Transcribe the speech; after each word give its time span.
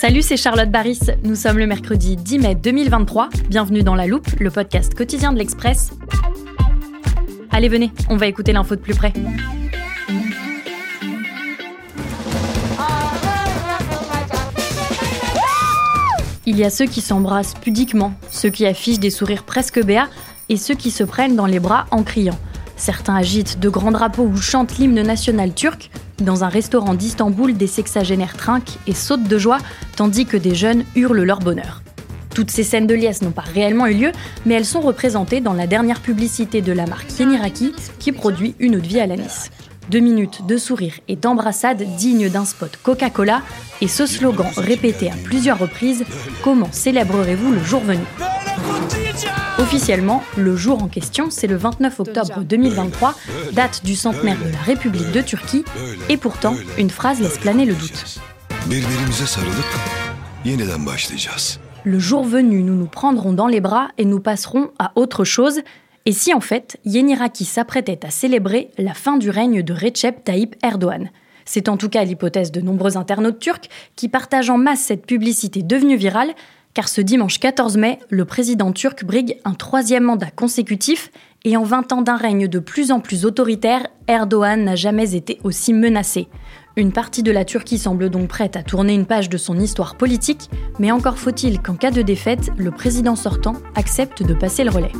Salut, 0.00 0.22
c'est 0.22 0.38
Charlotte 0.38 0.70
Baris. 0.70 0.98
Nous 1.24 1.34
sommes 1.34 1.58
le 1.58 1.66
mercredi 1.66 2.16
10 2.16 2.38
mai 2.38 2.54
2023. 2.54 3.28
Bienvenue 3.50 3.82
dans 3.82 3.94
La 3.94 4.06
Loupe, 4.06 4.30
le 4.40 4.50
podcast 4.50 4.94
quotidien 4.94 5.30
de 5.30 5.38
l'Express. 5.38 5.90
Allez, 7.50 7.68
venez, 7.68 7.92
on 8.08 8.16
va 8.16 8.26
écouter 8.26 8.54
l'info 8.54 8.76
de 8.76 8.80
plus 8.80 8.94
près. 8.94 9.12
Il 16.46 16.56
y 16.56 16.64
a 16.64 16.70
ceux 16.70 16.86
qui 16.86 17.02
s'embrassent 17.02 17.52
pudiquement, 17.60 18.14
ceux 18.30 18.48
qui 18.48 18.64
affichent 18.64 19.00
des 19.00 19.10
sourires 19.10 19.42
presque 19.42 19.84
béats 19.84 20.08
et 20.48 20.56
ceux 20.56 20.76
qui 20.76 20.90
se 20.90 21.04
prennent 21.04 21.36
dans 21.36 21.44
les 21.44 21.60
bras 21.60 21.84
en 21.90 22.04
criant. 22.04 22.38
Certains 22.76 23.16
agitent 23.16 23.60
de 23.60 23.68
grands 23.68 23.92
drapeaux 23.92 24.24
ou 24.24 24.38
chantent 24.38 24.78
l'hymne 24.78 25.02
national 25.02 25.52
turc. 25.52 25.90
Dans 26.20 26.44
un 26.44 26.48
restaurant 26.48 26.94
d'Istanbul, 26.94 27.56
des 27.56 27.66
sexagénaires 27.66 28.36
trinquent 28.36 28.78
et 28.86 28.92
sautent 28.92 29.24
de 29.24 29.38
joie, 29.38 29.58
tandis 29.96 30.26
que 30.26 30.36
des 30.36 30.54
jeunes 30.54 30.84
hurlent 30.94 31.22
leur 31.22 31.38
bonheur. 31.38 31.82
Toutes 32.34 32.50
ces 32.50 32.62
scènes 32.62 32.86
de 32.86 32.94
liesse 32.94 33.22
n'ont 33.22 33.30
pas 33.30 33.42
réellement 33.42 33.86
eu 33.86 33.94
lieu, 33.94 34.12
mais 34.44 34.54
elles 34.54 34.66
sont 34.66 34.80
représentées 34.80 35.40
dans 35.40 35.54
la 35.54 35.66
dernière 35.66 36.00
publicité 36.00 36.60
de 36.60 36.72
la 36.72 36.86
marque 36.86 37.18
Yeniraki, 37.18 37.72
qui 37.98 38.12
produit 38.12 38.54
une 38.58 38.76
eau 38.76 38.80
de 38.80 38.86
vie 38.86 39.00
à 39.00 39.06
l'anis. 39.06 39.50
Deux 39.90 39.98
minutes 39.98 40.46
de 40.46 40.56
sourire 40.56 40.94
et 41.08 41.16
d'embrassade 41.16 41.82
dignes 41.96 42.28
d'un 42.28 42.44
spot 42.44 42.78
Coca-Cola, 42.82 43.42
et 43.80 43.88
ce 43.88 44.06
slogan 44.06 44.46
répété 44.56 45.10
à 45.10 45.14
plusieurs 45.24 45.58
reprises 45.58 46.04
Comment 46.42 46.70
célébrerez-vous 46.70 47.50
le 47.50 47.64
jour 47.64 47.80
venu? 47.80 48.04
Officiellement, 49.58 50.22
le 50.36 50.56
jour 50.56 50.82
en 50.82 50.88
question, 50.88 51.28
c'est 51.30 51.46
le 51.46 51.56
29 51.56 52.00
octobre 52.00 52.40
2023, 52.42 53.14
date 53.52 53.84
du 53.84 53.94
centenaire 53.94 54.38
de 54.38 54.50
la 54.50 54.58
République 54.58 55.12
de 55.12 55.20
Turquie, 55.20 55.64
et 56.08 56.16
pourtant, 56.16 56.54
une 56.78 56.90
phrase 56.90 57.20
laisse 57.20 57.38
planer 57.38 57.66
le 57.66 57.74
doute. 57.74 58.20
Le 61.84 61.98
jour 61.98 62.24
venu, 62.24 62.62
nous 62.62 62.74
nous 62.74 62.86
prendrons 62.86 63.32
dans 63.32 63.46
les 63.46 63.60
bras 63.60 63.88
et 63.98 64.04
nous 64.04 64.20
passerons 64.20 64.70
à 64.78 64.92
autre 64.96 65.24
chose. 65.24 65.60
Et 66.06 66.12
si 66.12 66.32
en 66.34 66.40
fait, 66.40 66.78
Yeniraki 66.84 67.44
s'apprêtait 67.44 68.04
à 68.04 68.10
célébrer 68.10 68.70
la 68.78 68.94
fin 68.94 69.16
du 69.16 69.30
règne 69.30 69.62
de 69.62 69.72
Recep 69.72 70.24
Tayyip 70.24 70.56
Erdogan 70.62 71.10
C'est 71.44 71.68
en 71.68 71.76
tout 71.76 71.88
cas 71.88 72.04
l'hypothèse 72.04 72.52
de 72.52 72.60
nombreux 72.60 72.96
internautes 72.96 73.38
turcs 73.38 73.68
qui 73.96 74.08
partagent 74.08 74.50
en 74.50 74.58
masse 74.58 74.80
cette 74.80 75.06
publicité 75.06 75.62
devenue 75.62 75.96
virale, 75.96 76.34
car 76.74 76.88
ce 76.88 77.00
dimanche 77.00 77.38
14 77.38 77.76
mai, 77.76 77.98
le 78.10 78.24
président 78.24 78.72
turc 78.72 79.04
brigue 79.04 79.38
un 79.44 79.54
troisième 79.54 80.04
mandat 80.04 80.30
consécutif 80.30 81.10
et 81.44 81.56
en 81.56 81.62
20 81.62 81.92
ans 81.92 82.02
d'un 82.02 82.16
règne 82.16 82.48
de 82.48 82.58
plus 82.58 82.92
en 82.92 83.00
plus 83.00 83.24
autoritaire, 83.24 83.86
Erdogan 84.08 84.62
n'a 84.62 84.76
jamais 84.76 85.14
été 85.14 85.40
aussi 85.42 85.72
menacé. 85.72 86.28
Une 86.76 86.92
partie 86.92 87.22
de 87.22 87.32
la 87.32 87.44
Turquie 87.44 87.78
semble 87.78 88.10
donc 88.10 88.28
prête 88.28 88.56
à 88.56 88.62
tourner 88.62 88.94
une 88.94 89.06
page 89.06 89.28
de 89.28 89.38
son 89.38 89.58
histoire 89.58 89.96
politique, 89.96 90.50
mais 90.78 90.92
encore 90.92 91.18
faut-il 91.18 91.60
qu'en 91.60 91.74
cas 91.74 91.90
de 91.90 92.02
défaite, 92.02 92.50
le 92.56 92.70
président 92.70 93.16
sortant 93.16 93.56
accepte 93.74 94.22
de 94.22 94.34
passer 94.34 94.64
le 94.64 94.70
relais. 94.70 94.92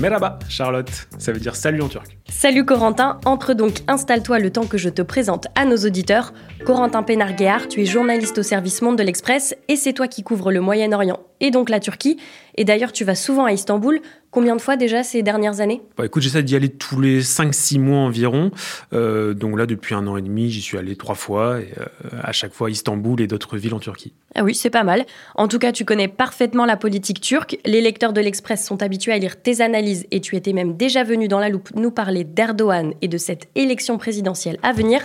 Merhaba, 0.00 0.38
Charlotte. 0.48 0.90
Ça 1.18 1.30
veut 1.30 1.40
dire 1.40 1.54
salut 1.54 1.82
en 1.82 1.88
turc. 1.88 2.16
Salut 2.30 2.64
Corentin, 2.64 3.20
entre 3.26 3.52
donc, 3.52 3.80
installe-toi 3.86 4.38
le 4.38 4.50
temps 4.50 4.64
que 4.64 4.78
je 4.78 4.88
te 4.88 5.02
présente 5.02 5.46
à 5.56 5.66
nos 5.66 5.76
auditeurs. 5.76 6.32
Corentin 6.64 7.02
Pénarguéard, 7.02 7.68
tu 7.68 7.82
es 7.82 7.84
journaliste 7.84 8.38
au 8.38 8.42
service 8.42 8.80
Monde 8.80 8.96
de 8.96 9.02
l'Express 9.02 9.54
et 9.68 9.76
c'est 9.76 9.92
toi 9.92 10.08
qui 10.08 10.22
couvres 10.22 10.52
le 10.52 10.62
Moyen-Orient 10.62 11.20
et 11.40 11.50
donc 11.50 11.68
la 11.68 11.80
Turquie. 11.80 12.18
Et 12.56 12.64
d'ailleurs, 12.64 12.92
tu 12.92 13.04
vas 13.04 13.14
souvent 13.14 13.44
à 13.44 13.52
Istanbul. 13.52 14.00
Combien 14.30 14.54
de 14.54 14.60
fois 14.60 14.76
déjà 14.76 15.02
ces 15.02 15.22
dernières 15.22 15.60
années 15.60 15.82
Bah, 15.98 16.06
écoute, 16.06 16.22
j'essaie 16.22 16.44
d'y 16.44 16.54
aller 16.54 16.68
tous 16.68 17.00
les 17.00 17.20
5-6 17.20 17.80
mois 17.80 17.98
environ. 17.98 18.52
Euh, 18.92 19.34
donc 19.34 19.58
là, 19.58 19.66
depuis 19.66 19.94
un 19.96 20.06
an 20.06 20.16
et 20.16 20.22
demi, 20.22 20.50
j'y 20.50 20.60
suis 20.60 20.78
allé 20.78 20.94
trois 20.94 21.16
fois. 21.16 21.60
Et, 21.60 21.72
euh, 21.78 21.84
à 22.22 22.30
chaque 22.30 22.52
fois, 22.52 22.70
Istanbul 22.70 23.20
et 23.20 23.26
d'autres 23.26 23.56
villes 23.56 23.74
en 23.74 23.80
Turquie. 23.80 24.12
Ah 24.36 24.44
oui, 24.44 24.54
c'est 24.54 24.70
pas 24.70 24.84
mal. 24.84 25.04
En 25.34 25.48
tout 25.48 25.58
cas, 25.58 25.72
tu 25.72 25.84
connais 25.84 26.06
parfaitement 26.06 26.64
la 26.64 26.76
politique 26.76 27.20
turque. 27.20 27.58
Les 27.64 27.80
lecteurs 27.80 28.12
de 28.12 28.20
l'Express 28.20 28.64
sont 28.64 28.82
habitués 28.82 29.12
à 29.12 29.18
lire 29.18 29.42
tes 29.42 29.60
analyses 29.62 30.06
et 30.12 30.20
tu 30.20 30.36
étais 30.36 30.52
même 30.52 30.76
déjà 30.76 31.02
venu 31.02 31.26
dans 31.26 31.40
la 31.40 31.48
loupe 31.48 31.70
nous 31.74 31.90
parler 31.90 32.22
d'Erdogan 32.22 32.94
et 33.02 33.08
de 33.08 33.18
cette 33.18 33.48
élection 33.56 33.98
présidentielle 33.98 34.58
à 34.62 34.72
venir. 34.72 35.00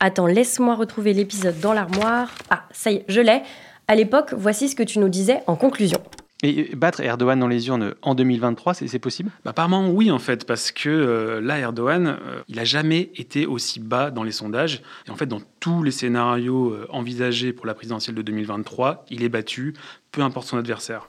Attends, 0.00 0.26
laisse-moi 0.26 0.76
retrouver 0.76 1.12
l'épisode 1.12 1.60
dans 1.60 1.74
l'armoire. 1.74 2.34
Ah, 2.48 2.64
ça 2.72 2.90
y 2.90 2.96
est, 2.96 3.04
je 3.08 3.20
l'ai. 3.20 3.42
À 3.86 3.94
l'époque, 3.94 4.32
voici 4.34 4.70
ce 4.70 4.76
que 4.76 4.82
tu 4.82 4.98
nous 4.98 5.10
disais 5.10 5.40
en 5.46 5.56
conclusion. 5.56 6.00
Et 6.44 6.74
battre 6.74 7.00
Erdogan 7.00 7.38
dans 7.38 7.46
les 7.46 7.68
urnes 7.68 7.94
en 8.02 8.16
2023, 8.16 8.74
c'est 8.74 8.98
possible? 8.98 9.30
Bah, 9.44 9.50
apparemment, 9.50 9.88
oui, 9.88 10.10
en 10.10 10.18
fait, 10.18 10.44
parce 10.44 10.72
que 10.72 10.88
euh, 10.88 11.40
là, 11.40 11.58
Erdogan, 11.60 12.06
euh, 12.06 12.42
il 12.48 12.58
a 12.58 12.64
jamais 12.64 13.12
été 13.14 13.46
aussi 13.46 13.78
bas 13.78 14.10
dans 14.10 14.24
les 14.24 14.32
sondages. 14.32 14.82
Et 15.06 15.10
en 15.10 15.16
fait, 15.16 15.26
dans 15.26 15.40
tous 15.60 15.84
les 15.84 15.92
scénarios 15.92 16.70
euh, 16.70 16.88
envisagés 16.90 17.52
pour 17.52 17.66
la 17.66 17.74
présidentielle 17.74 18.16
de 18.16 18.22
2023, 18.22 19.06
il 19.10 19.22
est 19.22 19.28
battu, 19.28 19.74
peu 20.10 20.22
importe 20.22 20.48
son 20.48 20.58
adversaire. 20.58 21.08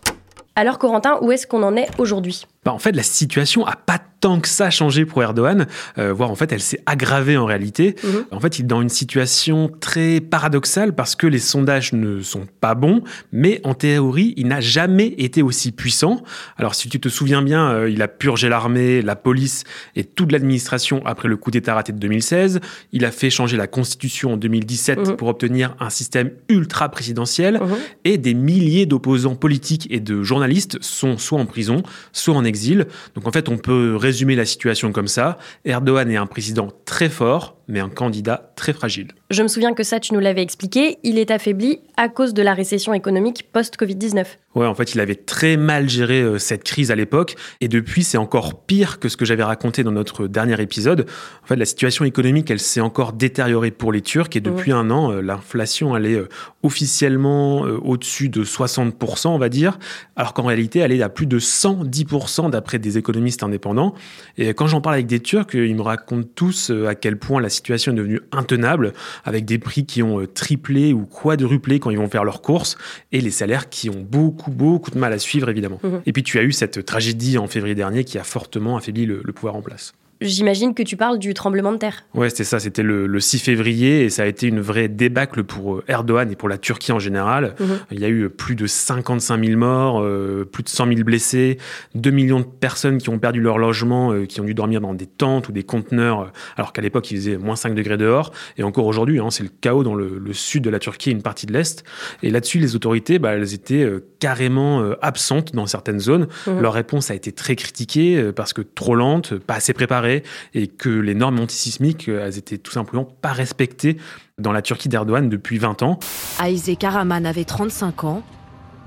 Alors 0.55 0.77
Corentin, 0.77 1.17
où 1.21 1.31
est-ce 1.31 1.47
qu'on 1.47 1.63
en 1.63 1.75
est 1.75 1.87
aujourd'hui? 1.97 2.45
Bah, 2.63 2.71
en 2.71 2.79
fait, 2.79 2.91
la 2.95 3.03
situation 3.03 3.65
a 3.65 3.75
pas 3.75 3.99
tant 4.21 4.39
que 4.39 4.47
ça 4.47 4.69
changé 4.69 5.05
pour 5.05 5.21
Erdogan, 5.21 5.65
euh, 5.97 6.13
voire 6.13 6.31
en 6.31 6.35
fait, 6.35 6.53
elle 6.53 6.61
s'est 6.61 6.79
aggravée 6.85 7.35
en 7.35 7.43
réalité. 7.45 7.95
Mhm. 8.05 8.25
En 8.31 8.39
fait, 8.39 8.57
il 8.57 8.61
est 8.61 8.67
dans 8.67 8.81
une 8.81 8.87
situation 8.87 9.69
très 9.81 10.21
paradoxale 10.21 10.95
parce 10.95 11.15
que 11.17 11.27
les 11.27 11.39
sondages 11.39 11.91
ne 11.91 12.21
sont 12.21 12.47
pas 12.61 12.73
bons, 12.73 13.01
mais 13.33 13.59
en 13.65 13.73
théorie, 13.73 14.33
il 14.37 14.47
n'a 14.47 14.61
jamais 14.61 15.07
été 15.17 15.41
aussi 15.41 15.73
puissant. 15.73 16.23
Alors, 16.55 16.73
si 16.73 16.87
tu 16.87 17.01
te 17.01 17.09
souviens 17.09 17.41
bien, 17.41 17.69
euh, 17.71 17.89
il 17.89 18.01
a 18.01 18.07
purgé 18.07 18.47
l'armée, 18.47 19.01
la 19.01 19.17
police 19.17 19.65
et 19.97 20.05
toute 20.05 20.31
l'administration 20.31 21.01
après 21.05 21.27
le 21.27 21.35
coup 21.35 21.51
d'État 21.51 21.73
raté 21.73 21.91
de 21.91 21.97
2016. 21.97 22.61
Il 22.93 23.03
a 23.03 23.11
fait 23.11 23.29
changer 23.29 23.57
la 23.57 23.67
constitution 23.67 24.33
en 24.33 24.37
2017 24.37 24.99
Mhm. 25.09 25.15
pour 25.17 25.27
obtenir 25.27 25.75
un 25.81 25.89
système 25.89 26.31
ultra 26.47 26.87
présidentiel 26.87 27.55
Mhm. 27.59 27.75
et 28.05 28.17
des 28.17 28.33
milliers 28.35 28.85
d'opposants 28.85 29.35
politiques 29.35 29.87
et 29.89 29.99
de 29.99 30.23
journalistes 30.23 30.42
sont 30.81 31.17
soit 31.17 31.39
en 31.39 31.45
prison, 31.45 31.83
soit 32.11 32.35
en 32.35 32.43
exil. 32.43 32.87
Donc 33.15 33.27
en 33.27 33.31
fait, 33.31 33.49
on 33.49 33.57
peut 33.57 33.95
résumer 33.95 34.35
la 34.35 34.45
situation 34.45 34.91
comme 34.91 35.07
ça. 35.07 35.37
Erdogan 35.65 36.09
est 36.09 36.17
un 36.17 36.25
président 36.25 36.69
très 36.85 37.09
fort, 37.09 37.57
mais 37.67 37.79
un 37.79 37.89
candidat 37.89 38.51
très 38.55 38.73
fragile. 38.73 39.09
Je 39.29 39.41
me 39.41 39.47
souviens 39.47 39.73
que 39.73 39.83
ça, 39.83 39.99
tu 39.99 40.13
nous 40.13 40.19
l'avais 40.19 40.41
expliqué, 40.41 40.97
il 41.03 41.17
est 41.17 41.31
affaibli 41.31 41.79
à 41.97 42.09
cause 42.09 42.33
de 42.33 42.41
la 42.41 42.53
récession 42.53 42.93
économique 42.93 43.49
post-Covid-19. 43.51 44.25
Ouais, 44.55 44.67
en 44.67 44.75
fait, 44.75 44.93
il 44.93 44.99
avait 44.99 45.15
très 45.15 45.57
mal 45.57 45.89
géré 45.89 46.21
euh, 46.21 46.37
cette 46.37 46.63
crise 46.63 46.91
à 46.91 46.95
l'époque, 46.95 47.35
et 47.59 47.67
depuis, 47.67 48.03
c'est 48.03 48.19
encore 48.19 48.63
pire 48.65 48.99
que 48.99 49.09
ce 49.09 49.17
que 49.17 49.25
j'avais 49.25 49.43
raconté 49.43 49.83
dans 49.83 49.91
notre 49.91 50.27
dernier 50.27 50.61
épisode. 50.61 51.07
En 51.43 51.47
fait, 51.47 51.55
la 51.55 51.65
situation 51.65 52.05
économique, 52.05 52.51
elle 52.51 52.59
s'est 52.59 52.79
encore 52.79 53.13
détériorée 53.13 53.71
pour 53.71 53.91
les 53.91 54.01
Turcs, 54.01 54.29
et 54.35 54.41
depuis 54.41 54.71
un 54.71 54.91
an, 54.91 55.11
euh, 55.11 55.21
l'inflation, 55.21 55.97
elle 55.97 56.05
est 56.05 56.15
euh, 56.15 56.29
officiellement 56.61 57.61
au-dessus 57.61 58.29
de 58.29 58.43
60%, 58.43 59.29
on 59.29 59.37
va 59.37 59.49
dire, 59.49 59.79
alors 60.15 60.33
qu'en 60.33 60.43
réalité, 60.43 60.79
elle 60.79 60.91
est 60.91 61.01
à 61.01 61.09
plus 61.09 61.25
de 61.25 61.39
110% 61.39 62.51
d'après 62.51 62.77
des 62.77 62.97
économistes 62.97 63.43
indépendants. 63.43 63.95
Et 64.37 64.49
quand 64.53 64.67
j'en 64.67 64.79
parle 64.79 64.95
avec 64.95 65.07
des 65.07 65.19
Turcs, 65.19 65.47
ils 65.53 65.75
me 65.75 65.81
racontent 65.81 66.29
tous 66.35 66.71
à 66.87 66.95
quel 66.95 67.17
point 67.17 67.41
la 67.41 67.49
situation 67.53 67.91
est 67.91 67.95
devenue 67.95 68.21
intenable, 68.31 68.93
avec 69.23 69.45
des 69.45 69.59
prix 69.59 69.85
qui 69.85 70.03
ont 70.03 70.25
triplé 70.25 70.93
ou 70.93 71.05
quadruplé 71.05 71.79
quand 71.79 71.89
ils 71.89 71.97
vont 71.97 72.09
faire 72.09 72.23
leurs 72.23 72.41
courses, 72.41 72.77
et 73.11 73.21
les 73.21 73.31
salaires 73.31 73.69
qui 73.69 73.89
ont 73.89 74.01
beaucoup 74.01 74.51
beaucoup, 74.51 74.91
de 74.91 74.97
mal 74.97 75.13
à 75.13 75.19
suivre, 75.19 75.49
évidemment. 75.49 75.79
Mhm. 75.83 76.01
Et 76.05 76.13
puis 76.13 76.23
tu 76.23 76.39
as 76.39 76.43
eu 76.43 76.51
cette 76.51 76.85
tragédie 76.85 77.37
en 77.37 77.47
février 77.47 77.75
dernier 77.75 78.03
qui 78.03 78.17
a 78.17 78.23
fortement 78.23 78.77
affaibli 78.77 79.05
le 79.05 79.21
pouvoir 79.33 79.55
en 79.55 79.61
place. 79.61 79.93
J'imagine 80.23 80.73
que 80.73 80.83
tu 80.83 80.95
parles 80.95 81.19
du 81.19 81.33
tremblement 81.33 81.73
de 81.73 81.77
terre. 81.77 82.05
Ouais, 82.13 82.29
c'était 82.29 82.45
ça. 82.45 82.59
C'était 82.59 82.83
le, 82.83 83.19
6 83.19 83.39
février 83.39 84.03
et 84.03 84.09
ça 84.09 84.23
a 84.23 84.25
été 84.25 84.47
une 84.47 84.59
vraie 84.59 84.87
débâcle 84.87 85.43
pour 85.43 85.75
euh, 85.75 85.83
Erdogan 85.87 86.31
et 86.31 86.35
pour 86.35 86.49
la 86.49 86.57
Turquie 86.57 86.91
en 86.91 86.99
général. 86.99 87.55
Mhm. 87.59 87.79
Il 87.91 87.99
y 87.99 88.05
a 88.05 88.09
eu 88.09 88.29
plus 88.29 88.55
de 88.55 88.67
55 88.67 89.43
000 89.43 89.57
morts, 89.57 90.01
euh, 90.01 90.47
plus 90.49 90.63
de 90.63 90.69
100 90.69 90.87
000 90.87 91.03
blessés, 91.03 91.57
2 91.95 92.09
millions 92.11 92.39
de 92.39 92.45
personnes 92.45 92.97
qui 92.97 93.09
ont 93.09 93.19
perdu 93.19 93.41
leur 93.41 93.57
logement, 93.57 94.11
euh, 94.11 94.25
qui 94.25 94.41
ont 94.41 94.45
dû 94.45 94.53
dormir 94.53 94.81
dans 94.81 94.93
des 94.93 95.05
tentes 95.05 95.49
ou 95.49 95.51
des 95.51 95.63
conteneurs, 95.63 96.31
alors 96.57 96.73
qu'à 96.73 96.81
l'époque 96.81 97.11
il 97.11 97.17
faisait 97.17 97.37
moins 97.37 97.55
5 97.55 97.75
degrés 97.75 97.97
dehors. 97.97 98.31
Et 98.57 98.63
encore 98.63 98.85
aujourd'hui, 98.85 99.19
hein, 99.19 99.29
c'est 99.29 99.43
le 99.43 99.51
chaos 99.61 99.83
dans 99.83 99.95
le, 99.95 100.21
sud 100.33 100.63
de 100.63 100.69
la 100.69 100.79
Turquie 100.79 101.09
et 101.09 101.13
une 101.13 101.21
partie 101.21 101.45
de 101.45 101.53
l'est. 101.53 101.83
Et 102.23 102.31
là-dessus, 102.31 102.57
les 102.57 102.75
autorités, 102.75 103.19
bah, 103.19 103.33
elles 103.33 103.53
étaient 103.53 103.87
carrément 104.19 104.83
absentes 105.01 105.53
dans 105.53 105.67
certaines 105.67 105.99
zones. 105.99 106.27
Mhm. 106.47 106.59
Leur 106.59 106.73
réponse 106.73 107.11
a 107.11 107.13
été 107.13 107.31
très 107.31 107.55
critiquée 107.55 108.31
parce 108.35 108.51
que 108.51 108.61
trop 108.61 108.95
lente, 108.95 109.35
pas 109.35 109.55
assez 109.55 109.73
préparée 109.73 110.12
et 110.53 110.67
que 110.67 110.89
les 110.89 111.15
normes 111.15 111.39
antisismiques, 111.39 112.09
euh, 112.09 112.25
elles 112.25 112.37
étaient 112.37 112.57
tout 112.57 112.71
simplement 112.71 113.05
pas 113.05 113.31
respectées 113.31 113.97
dans 114.37 114.51
la 114.51 114.61
Turquie 114.61 114.89
d'Erdogan 114.89 115.29
depuis 115.29 115.57
20 115.57 115.81
ans. 115.83 115.99
Aïzé 116.39 116.75
Karaman 116.75 117.25
avait 117.25 117.45
35 117.45 118.03
ans. 118.03 118.23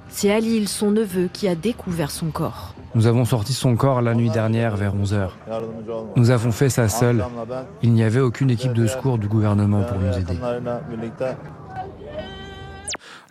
C'est 0.09 0.31
Halil, 0.31 0.69
son 0.69 0.93
neveu, 0.93 1.29
qui 1.33 1.49
a 1.49 1.55
découvert 1.55 2.11
son 2.11 2.31
corps. 2.31 2.75
Nous 2.95 3.07
avons 3.07 3.25
sorti 3.25 3.53
son 3.53 3.77
corps 3.77 4.01
la 4.01 4.15
nuit 4.15 4.31
dernière 4.31 4.77
vers 4.77 4.95
11h. 4.97 5.29
Nous 6.17 6.31
avons 6.31 6.53
fait 6.53 6.71
ça 6.71 6.89
seul. 6.89 7.25
Il 7.83 7.93
n'y 7.93 8.03
avait 8.03 8.21
aucune 8.21 8.51
équipe 8.51 8.73
de 8.73 8.87
secours 8.87 9.19
du 9.19 9.29
gouvernement 9.29 9.83
pour 9.83 9.99
nous 9.99 10.17
aider. 10.17 10.39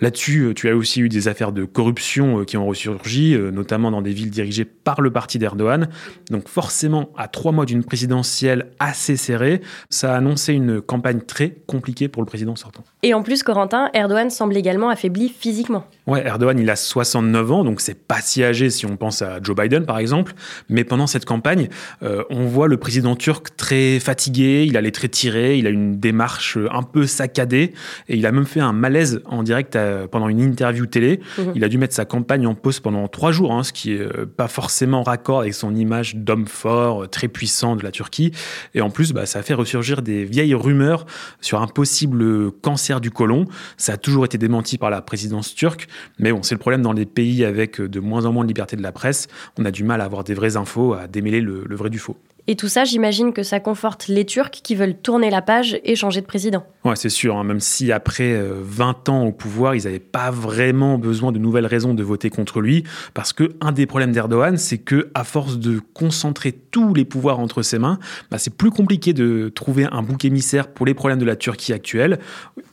Là-dessus, 0.01 0.41
euh, 0.41 0.53
tu 0.53 0.69
as 0.69 0.75
aussi 0.75 0.99
eu 1.01 1.09
des 1.09 1.27
affaires 1.27 1.53
de 1.53 1.63
corruption 1.63 2.41
euh, 2.41 2.43
qui 2.43 2.57
ont 2.57 2.67
ressurgi, 2.67 3.33
euh, 3.33 3.49
notamment 3.51 3.91
dans 3.91 4.01
des 4.01 4.11
villes 4.11 4.29
dirigées 4.29 4.65
par 4.65 4.99
le 5.01 5.11
parti 5.11 5.39
d'Erdogan. 5.39 5.87
Donc 6.29 6.49
forcément, 6.49 7.09
à 7.17 7.27
trois 7.27 7.53
mois 7.53 7.65
d'une 7.65 7.83
présidentielle 7.83 8.67
assez 8.79 9.15
serrée, 9.15 9.61
ça 9.89 10.13
a 10.13 10.17
annoncé 10.17 10.53
une 10.53 10.81
campagne 10.81 11.21
très 11.21 11.55
compliquée 11.65 12.09
pour 12.09 12.21
le 12.21 12.25
président 12.25 12.55
sortant. 12.55 12.83
Et 13.03 13.13
en 13.13 13.23
plus, 13.23 13.43
Corentin, 13.43 13.89
Erdogan 13.93 14.29
semble 14.29 14.57
également 14.57 14.89
affaibli 14.89 15.29
physiquement. 15.29 15.85
Ouais, 16.07 16.25
Erdogan, 16.25 16.59
il 16.59 16.69
a 16.69 16.75
69 16.75 17.51
ans, 17.51 17.63
donc 17.63 17.79
c'est 17.79 17.97
pas 18.07 18.19
si 18.19 18.43
âgé 18.43 18.69
si 18.69 18.85
on 18.85 18.97
pense 18.97 19.21
à 19.21 19.39
Joe 19.41 19.55
Biden, 19.55 19.85
par 19.85 19.99
exemple. 19.99 20.33
Mais 20.69 20.83
pendant 20.83 21.07
cette 21.07 21.25
campagne, 21.25 21.69
on 22.01 22.45
voit 22.45 22.67
le 22.67 22.77
président 22.77 23.15
turc 23.15 23.55
très 23.55 23.99
fatigué, 23.99 24.65
il 24.67 24.77
a 24.77 24.81
les 24.81 24.91
traits 24.91 25.11
tirés, 25.11 25.57
il 25.57 25.67
a 25.67 25.69
une 25.69 25.99
démarche 25.99 26.57
un 26.71 26.83
peu 26.83 27.07
saccadée, 27.07 27.73
et 28.07 28.17
il 28.17 28.25
a 28.25 28.31
même 28.31 28.45
fait 28.45 28.59
un 28.59 28.73
malaise 28.73 29.21
en 29.25 29.43
direct 29.43 29.75
à 29.75 29.84
euh, 29.85 30.07
pendant 30.07 30.27
une 30.27 30.39
interview 30.39 30.85
télé. 30.85 31.19
Mhm. 31.37 31.53
Il 31.55 31.63
a 31.63 31.69
dû 31.69 31.77
mettre 31.77 31.93
sa 31.93 32.05
campagne 32.05 32.47
en 32.47 32.55
pause 32.55 32.79
pendant 32.79 33.07
trois 33.07 33.31
jours, 33.31 33.53
hein, 33.53 33.63
ce 33.63 33.73
qui 33.73 33.93
est 33.93 33.99
euh, 33.99 34.25
pas 34.25 34.47
forcément 34.47 35.03
raccord 35.03 35.41
avec 35.41 35.53
son 35.53 35.75
image 35.75 36.15
d'homme 36.15 36.47
fort, 36.47 37.03
euh, 37.03 37.07
très 37.07 37.27
puissant 37.27 37.75
de 37.75 37.83
la 37.83 37.91
Turquie. 37.91 38.31
Et 38.73 38.81
en 38.81 38.89
plus, 38.89 39.13
bah, 39.13 39.25
ça 39.25 39.39
a 39.39 39.41
fait 39.41 39.53
ressurgir 39.53 40.01
des 40.01 40.25
vieilles 40.25 40.55
rumeurs 40.55 41.05
sur 41.41 41.61
un 41.61 41.67
possible 41.67 42.51
cancer 42.61 43.01
du 43.01 43.11
côlon. 43.11 43.45
Ça 43.77 43.93
a 43.93 43.97
toujours 43.97 44.25
été 44.25 44.37
démenti 44.37 44.77
par 44.77 44.89
la 44.89 45.01
présidence 45.01 45.55
turque, 45.55 45.87
mais 46.19 46.31
bon, 46.31 46.43
c'est 46.43 46.55
le 46.55 46.59
problème 46.59 46.81
dans 46.81 46.93
les 46.93 47.05
pays 47.05 47.45
avec 47.45 47.81
de 47.81 47.99
moins 47.99 48.25
en 48.25 48.31
moins 48.31 48.43
de 48.43 48.49
liberté 48.49 48.75
de 48.75 48.83
la 48.83 48.91
presse. 48.91 49.27
On 49.57 49.65
a 49.65 49.71
du 49.71 49.83
mal 49.83 50.01
à 50.01 50.05
avoir 50.05 50.23
des 50.23 50.33
vraies 50.33 50.57
infos, 50.57 50.93
à 50.93 51.07
démêler 51.07 51.41
le 51.41 51.75
vrai 51.75 51.89
du 51.89 51.99
faux. 51.99 52.17
Et 52.47 52.55
tout 52.55 52.67
ça, 52.67 52.83
j'imagine 52.83 53.33
que 53.33 53.41
ça 53.41 53.59
conforte 53.59 54.07
les 54.07 54.23
Turcs 54.23 54.51
qui 54.51 54.75
veulent 54.75 54.95
tourner 54.95 55.31
la 55.31 55.41
page 55.41 55.79
et 55.83 55.95
changer 55.95 56.21
de 56.21 56.27
président. 56.27 56.63
Ouais, 56.83 56.95
c'est 56.95 57.09
sûr. 57.09 57.37
Hein. 57.37 57.43
même 57.43 57.59
si 57.59 57.91
après 57.91 58.39
20 58.39 59.09
euh, 59.09 59.11
ans 59.11 59.25
au 59.25 59.31
pouvoir, 59.31 59.73
ils 59.73 59.85
n'avaient 59.85 59.99
pas 59.99 60.29
vraiment 60.29 60.99
besoin 60.99 61.31
de 61.31 61.39
nouvelles 61.39 61.65
raisons 61.65 61.95
de 61.95 62.03
voter 62.03 62.29
contre 62.29 62.61
lui, 62.61 62.83
parce 63.15 63.33
que 63.33 63.55
un 63.61 63.71
des 63.71 63.87
problèmes 63.87 64.11
d'Erdogan, 64.11 64.57
c'est 64.57 64.77
que 64.77 65.09
à 65.15 65.23
force 65.23 65.57
de 65.57 65.79
concentrer 65.93 66.51
tous 66.51 66.93
les 66.93 67.05
pouvoirs 67.05 67.39
entre 67.39 67.63
ses 67.63 67.79
mains, 67.79 67.97
bah, 68.29 68.37
c'est 68.37 68.55
plus 68.55 68.69
compliqué 68.69 69.13
de 69.13 69.49
trouver 69.49 69.87
un 69.91 70.03
bouc 70.03 70.23
émissaire 70.25 70.67
pour 70.67 70.85
les 70.85 70.93
problèmes 70.93 71.19
de 71.19 71.25
la 71.25 71.35
Turquie 71.35 71.73
actuelle, 71.73 72.19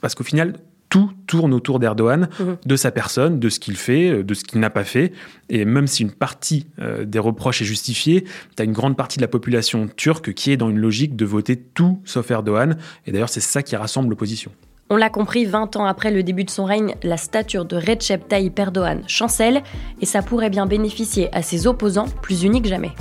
parce 0.03 0.15
qu'au 0.15 0.25
final, 0.25 0.55
tout 0.93 1.11
tourne 1.27 1.55
autour 1.55 1.79
d'Erdogan, 1.79 2.29
mhm. 2.39 2.59
de 2.67 2.77
sa 2.77 2.91
personne, 2.91 3.41
de 3.41 3.49
ce 3.49 3.59
qu'il 3.59 3.77
fait, 3.77 4.11
euh, 4.11 4.23
de 4.23 4.35
ce 4.35 4.45
qu'il 4.45 4.61
n'a 4.61 4.69
pas 4.69 4.85
fait. 4.85 5.13
Et 5.49 5.65
même 5.65 5.87
si 5.87 6.03
une 6.03 6.13
partie 6.13 6.67
euh, 6.83 7.07
des 7.07 7.19
reproches 7.19 7.63
est 7.63 7.65
justifiée, 7.65 8.25
tu 8.57 8.61
as 8.63 8.67
une 8.67 8.75
grande 8.75 8.95
partie 8.95 9.17
de 9.17 9.23
la 9.23 9.29
population 9.29 9.89
turque 9.97 10.35
qui 10.35 10.53
est 10.53 10.59
dans 10.59 10.69
une 10.69 10.77
logique 10.77 11.17
de 11.17 11.25
voter 11.25 11.57
tout 11.57 11.99
sauf 12.05 12.31
Erdogan. 12.31 12.77
Et 13.07 13.13
d'ailleurs, 13.13 13.31
c'est 13.31 13.41
ça 13.41 13.63
qui 13.63 13.75
rassemble 13.75 14.11
l'opposition. 14.11 14.53
On 14.91 14.97
l'a 14.97 15.09
compris, 15.09 15.47
20 15.47 15.77
ans 15.77 15.87
après 15.87 16.11
le 16.11 16.23
début 16.23 16.45
de 16.45 16.51
son 16.51 16.67
règne, 16.67 16.95
la 17.03 17.17
stature 17.17 17.65
de 17.65 17.77
Recep 17.77 18.29
Tayyip 18.29 18.59
Erdogan 18.59 19.01
chancelle 19.07 19.63
et 20.03 20.05
ça 20.05 20.21
pourrait 20.21 20.51
bien 20.51 20.67
bénéficier 20.67 21.35
à 21.35 21.41
ses 21.41 21.67
opposants 21.67 22.09
plus 22.21 22.43
unis 22.43 22.61
que 22.61 22.69
jamais. 22.69 22.93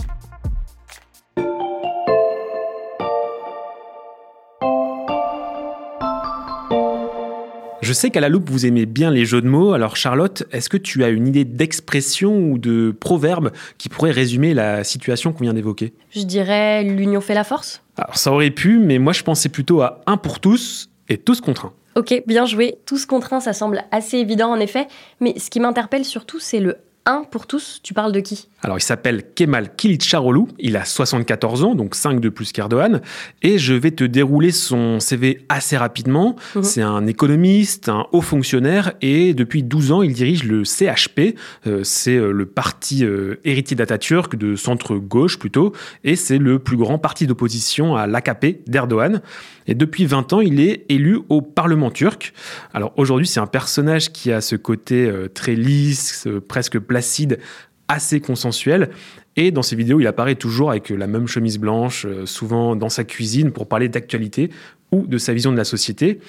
Je 7.92 7.94
sais 7.94 8.10
qu'à 8.10 8.22
la 8.22 8.30
loupe, 8.30 8.50
vous 8.50 8.66
aimez 8.66 8.86
bien 8.86 9.12
les 9.12 9.26
jeux 9.26 9.42
de 9.42 9.50
mots. 9.50 9.74
Alors 9.74 9.98
Charlotte, 9.98 10.44
est-ce 10.54 10.70
que 10.70 10.78
tu 10.78 11.04
as 11.04 11.10
une 11.10 11.28
idée 11.28 11.44
d'expression 11.44 12.38
ou 12.38 12.58
de 12.58 12.96
proverbe 12.98 13.52
qui 13.78 13.90
pourrait 13.90 14.12
résumer 14.12 14.54
la 14.54 14.86
situation 14.86 15.34
qu'on 15.34 15.44
vient 15.44 15.54
d'évoquer? 15.54 15.92
Je 16.12 16.22
dirais 16.22 16.84
l'union 16.84 17.20
fait 17.20 17.34
la 17.34 17.44
force. 17.44 17.84
Alors 17.98 18.16
ça 18.16 18.32
aurait 18.32 18.52
pu, 18.52 18.80
mais 18.80 18.98
moi 18.98 19.12
je 19.12 19.24
pensais 19.24 19.50
plutôt 19.50 19.82
à 19.82 20.00
un 20.08 20.16
pour 20.16 20.40
tous 20.40 20.90
et 21.10 21.18
tous 21.18 21.42
contre 21.42 21.66
un. 21.66 21.74
Ok, 21.98 22.24
bien 22.28 22.46
joué. 22.46 22.78
Tous 22.86 23.06
contre 23.06 23.34
un, 23.34 23.42
ça 23.42 23.52
semble 23.52 23.84
assez 23.92 24.20
évident 24.20 24.52
en 24.52 24.60
effet. 24.62 24.88
Mais 25.20 25.38
ce 25.38 25.50
qui 25.50 25.60
m'interpelle 25.60 26.06
surtout, 26.06 26.40
c'est 26.40 26.62
le 26.62 26.78
un 27.06 27.24
pour 27.24 27.48
tous, 27.48 27.80
tu 27.84 27.94
parles 27.94 28.12
de 28.12 28.20
qui? 28.20 28.48
Alors 28.64 28.78
il 28.78 28.82
s'appelle 28.82 29.24
Kemal 29.34 29.76
Kilicdaroglu, 29.76 30.44
il 30.60 30.78
a 30.78 30.86
74 30.86 31.64
ans, 31.64 31.74
donc 31.74 31.96
5 31.96 32.20
de 32.20 32.30
plus 32.30 32.52
qu'Erdogan, 32.52 33.02
et 33.42 33.58
je 33.58 33.74
vais 33.74 33.90
te 33.92 34.04
dérouler 34.04 34.52
son 34.52 35.00
CV 35.00 35.46
assez 35.50 35.78
rapidement. 35.78 36.36
Mhm. 36.56 36.64
C'est 36.64 36.82
un 36.82 37.08
économiste, 37.08 37.90
un 37.90 38.06
haut 38.12 38.22
fonctionnaire, 38.22 38.94
et 39.02 39.34
depuis 39.34 39.64
12 39.64 39.92
ans 39.92 40.02
il 40.04 40.14
dirige 40.14 40.44
le 40.44 40.64
CHP, 40.64 41.36
euh, 41.66 41.84
c'est 41.84 42.16
euh, 42.16 42.32
le 42.32 42.46
parti 42.46 43.04
euh, 43.04 43.40
héritier 43.46 43.76
d'Atatürk, 43.76 44.36
de 44.36 44.56
centre-gauche 44.56 45.40
plutôt, 45.40 45.74
et 46.04 46.16
c'est 46.16 46.38
le 46.38 46.60
plus 46.60 46.78
grand 46.78 47.00
parti 47.00 47.26
d'opposition 47.26 47.96
à 47.96 48.06
l'AKP 48.06 48.70
d'Erdogan. 48.70 49.22
Et 49.68 49.76
depuis 49.76 50.06
20 50.06 50.34
ans, 50.34 50.42
il 50.42 50.60
est 50.60 50.86
élu 50.90 51.20
au 51.30 51.42
Parlement 51.42 51.92
turc. 51.92 52.34
Alors 52.74 52.94
aujourd'hui, 52.98 53.28
c'est 53.28 53.40
un 53.40 53.48
personnage 53.48 54.12
qui 54.12 54.32
a 54.32 54.42
ce 54.42 54.56
côté 54.56 55.10
très 55.36 55.54
lisse, 55.54 56.28
presque 56.48 56.80
placide, 56.92 57.40
assez 57.88 58.20
consensuel. 58.20 58.90
Et 59.38 59.52
dans 59.52 59.64
ses 59.64 59.78
vidéos, 59.78 60.02
il 60.02 60.08
apparaît 60.08 60.36
toujours 60.36 60.72
avec 60.72 60.90
la 60.90 61.08
même 61.08 61.28
chemise 61.28 61.58
blanche, 61.58 62.06
euh, 62.06 62.26
souvent 62.26 62.76
dans 62.76 62.90
sa 62.90 63.06
cuisine, 63.06 63.52
pour 63.52 63.68
parler 63.68 63.88
d'actualité 63.88 64.50
ou 64.92 65.08
de 65.08 65.18
sa 65.18 65.34
vision 65.34 65.54
de 65.54 65.58
la 65.58 65.64
société. 65.64 66.20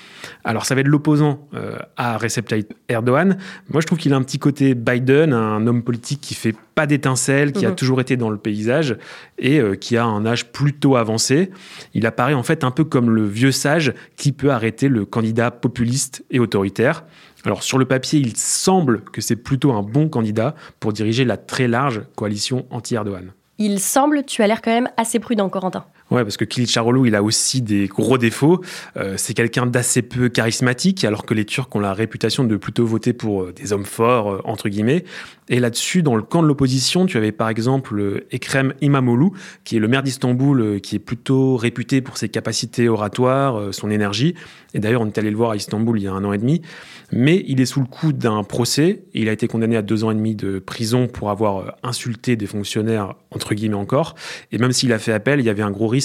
Alors 0.44 0.64
ça 0.64 0.76
va 0.76 0.82
être 0.82 0.86
l'opposant 0.86 1.48
euh, 1.54 1.78
à 1.96 2.16
Recep 2.16 2.46
Tayyip 2.46 2.72
Erdogan. 2.88 3.38
Moi 3.70 3.80
je 3.80 3.86
trouve 3.86 3.98
qu'il 3.98 4.12
a 4.12 4.16
un 4.16 4.22
petit 4.22 4.38
côté 4.38 4.74
Biden, 4.74 5.32
un 5.32 5.66
homme 5.66 5.82
politique 5.82 6.20
qui 6.20 6.34
fait 6.34 6.54
pas 6.76 6.86
d'étincelles, 6.86 7.52
qui 7.52 7.66
a 7.66 7.70
mhm. 7.70 7.74
toujours 7.74 8.00
été 8.00 8.16
dans 8.16 8.30
le 8.30 8.36
paysage 8.36 8.96
et 9.38 9.58
euh, 9.58 9.74
qui 9.74 9.96
a 9.96 10.04
un 10.04 10.24
âge 10.24 10.52
plutôt 10.52 10.94
avancé. 10.94 11.50
Il 11.92 12.06
apparaît 12.06 12.34
en 12.34 12.44
fait 12.44 12.62
un 12.62 12.70
peu 12.70 12.84
comme 12.84 13.10
le 13.10 13.26
vieux 13.26 13.50
sage 13.50 13.94
qui 14.16 14.30
peut 14.30 14.52
arrêter 14.52 14.86
le 14.86 15.04
candidat 15.04 15.50
populiste 15.50 16.24
et 16.30 16.38
autoritaire. 16.38 17.04
Alors 17.44 17.62
sur 17.62 17.78
le 17.78 17.84
papier, 17.84 18.20
il 18.20 18.36
semble 18.36 19.02
que 19.04 19.20
c'est 19.20 19.36
plutôt 19.36 19.72
un 19.72 19.82
bon 19.82 20.08
candidat 20.08 20.54
pour 20.80 20.92
diriger 20.92 21.24
la 21.24 21.36
très 21.36 21.66
large 21.66 22.02
coalition 22.14 22.66
anti-Erdogan. 22.70 23.32
Il 23.58 23.80
semble, 23.80 24.24
tu 24.24 24.42
as 24.42 24.46
l'air 24.46 24.62
quand 24.62 24.70
même 24.70 24.88
assez 24.96 25.18
prudent, 25.18 25.48
Corentin. 25.48 25.84
Ouais, 26.10 26.24
parce 26.24 26.36
que 26.36 26.44
Kilicdaroglu, 26.44 27.08
il 27.08 27.14
a 27.14 27.22
aussi 27.22 27.62
des 27.62 27.86
gros 27.86 28.18
défauts. 28.18 28.60
Euh, 28.96 29.14
c'est 29.16 29.32
quelqu'un 29.34 29.66
d'assez 29.66 30.02
peu 30.02 30.28
charismatique, 30.28 31.04
alors 31.04 31.24
que 31.24 31.32
les 31.32 31.46
Turcs 31.46 31.68
ont 31.74 31.80
la 31.80 31.94
réputation 31.94 32.44
de 32.44 32.56
plutôt 32.56 32.84
voter 32.84 33.12
pour 33.12 33.44
euh, 33.44 33.52
des 33.52 33.72
hommes 33.72 33.86
forts, 33.86 34.30
euh, 34.30 34.40
entre 34.44 34.68
guillemets. 34.68 35.04
Et 35.48 35.58
là-dessus, 35.58 36.02
dans 36.02 36.14
le 36.14 36.22
camp 36.22 36.42
de 36.42 36.48
l'opposition, 36.48 37.06
tu 37.06 37.16
avais 37.16 37.32
par 37.32 37.48
exemple 37.48 38.24
Ekrem 38.30 38.74
Imamoglu, 38.80 39.30
qui 39.64 39.76
est 39.76 39.80
le 39.80 39.88
maire 39.88 40.02
d'Istanbul, 40.02 40.80
qui 40.80 40.96
est 40.96 41.00
plutôt 41.00 41.56
réputé 41.56 42.00
pour 42.00 42.16
ses 42.16 42.28
capacités 42.28 42.88
oratoires, 42.88 43.74
son 43.74 43.90
énergie. 43.90 44.34
Et 44.72 44.78
d'ailleurs, 44.78 45.02
on 45.02 45.06
est 45.06 45.18
allé 45.18 45.30
le 45.30 45.36
voir 45.36 45.50
à 45.50 45.56
Istanbul 45.56 45.98
il 45.98 46.04
y 46.04 46.06
a 46.06 46.12
un 46.12 46.24
an 46.24 46.32
et 46.32 46.38
demi. 46.38 46.62
Mais 47.10 47.44
il 47.46 47.60
est 47.60 47.66
sous 47.66 47.80
le 47.80 47.86
coup 47.86 48.14
d'un 48.14 48.42
procès. 48.44 49.02
Il 49.12 49.28
a 49.28 49.32
été 49.32 49.46
condamné 49.46 49.76
à 49.76 49.82
deux 49.82 50.04
ans 50.04 50.10
et 50.10 50.14
demi 50.14 50.34
de 50.34 50.58
prison 50.58 51.06
pour 51.06 51.28
avoir 51.28 51.76
insulté 51.82 52.36
des 52.36 52.46
fonctionnaires, 52.46 53.14
entre 53.30 53.54
guillemets 53.54 53.74
encore. 53.74 54.14
Et 54.52 54.58
même 54.58 54.72
s'il 54.72 54.92
a 54.94 54.98
fait 54.98 55.12
appel, 55.12 55.40
il 55.40 55.44
y 55.44 55.50
avait 55.50 55.62
un 55.62 55.70
gros 55.70 55.88
risque 55.88 56.01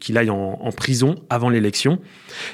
qu'il 0.00 0.18
aille 0.18 0.30
en, 0.30 0.70
prison 0.76 1.16
avant 1.30 1.50
l'élection. 1.50 1.98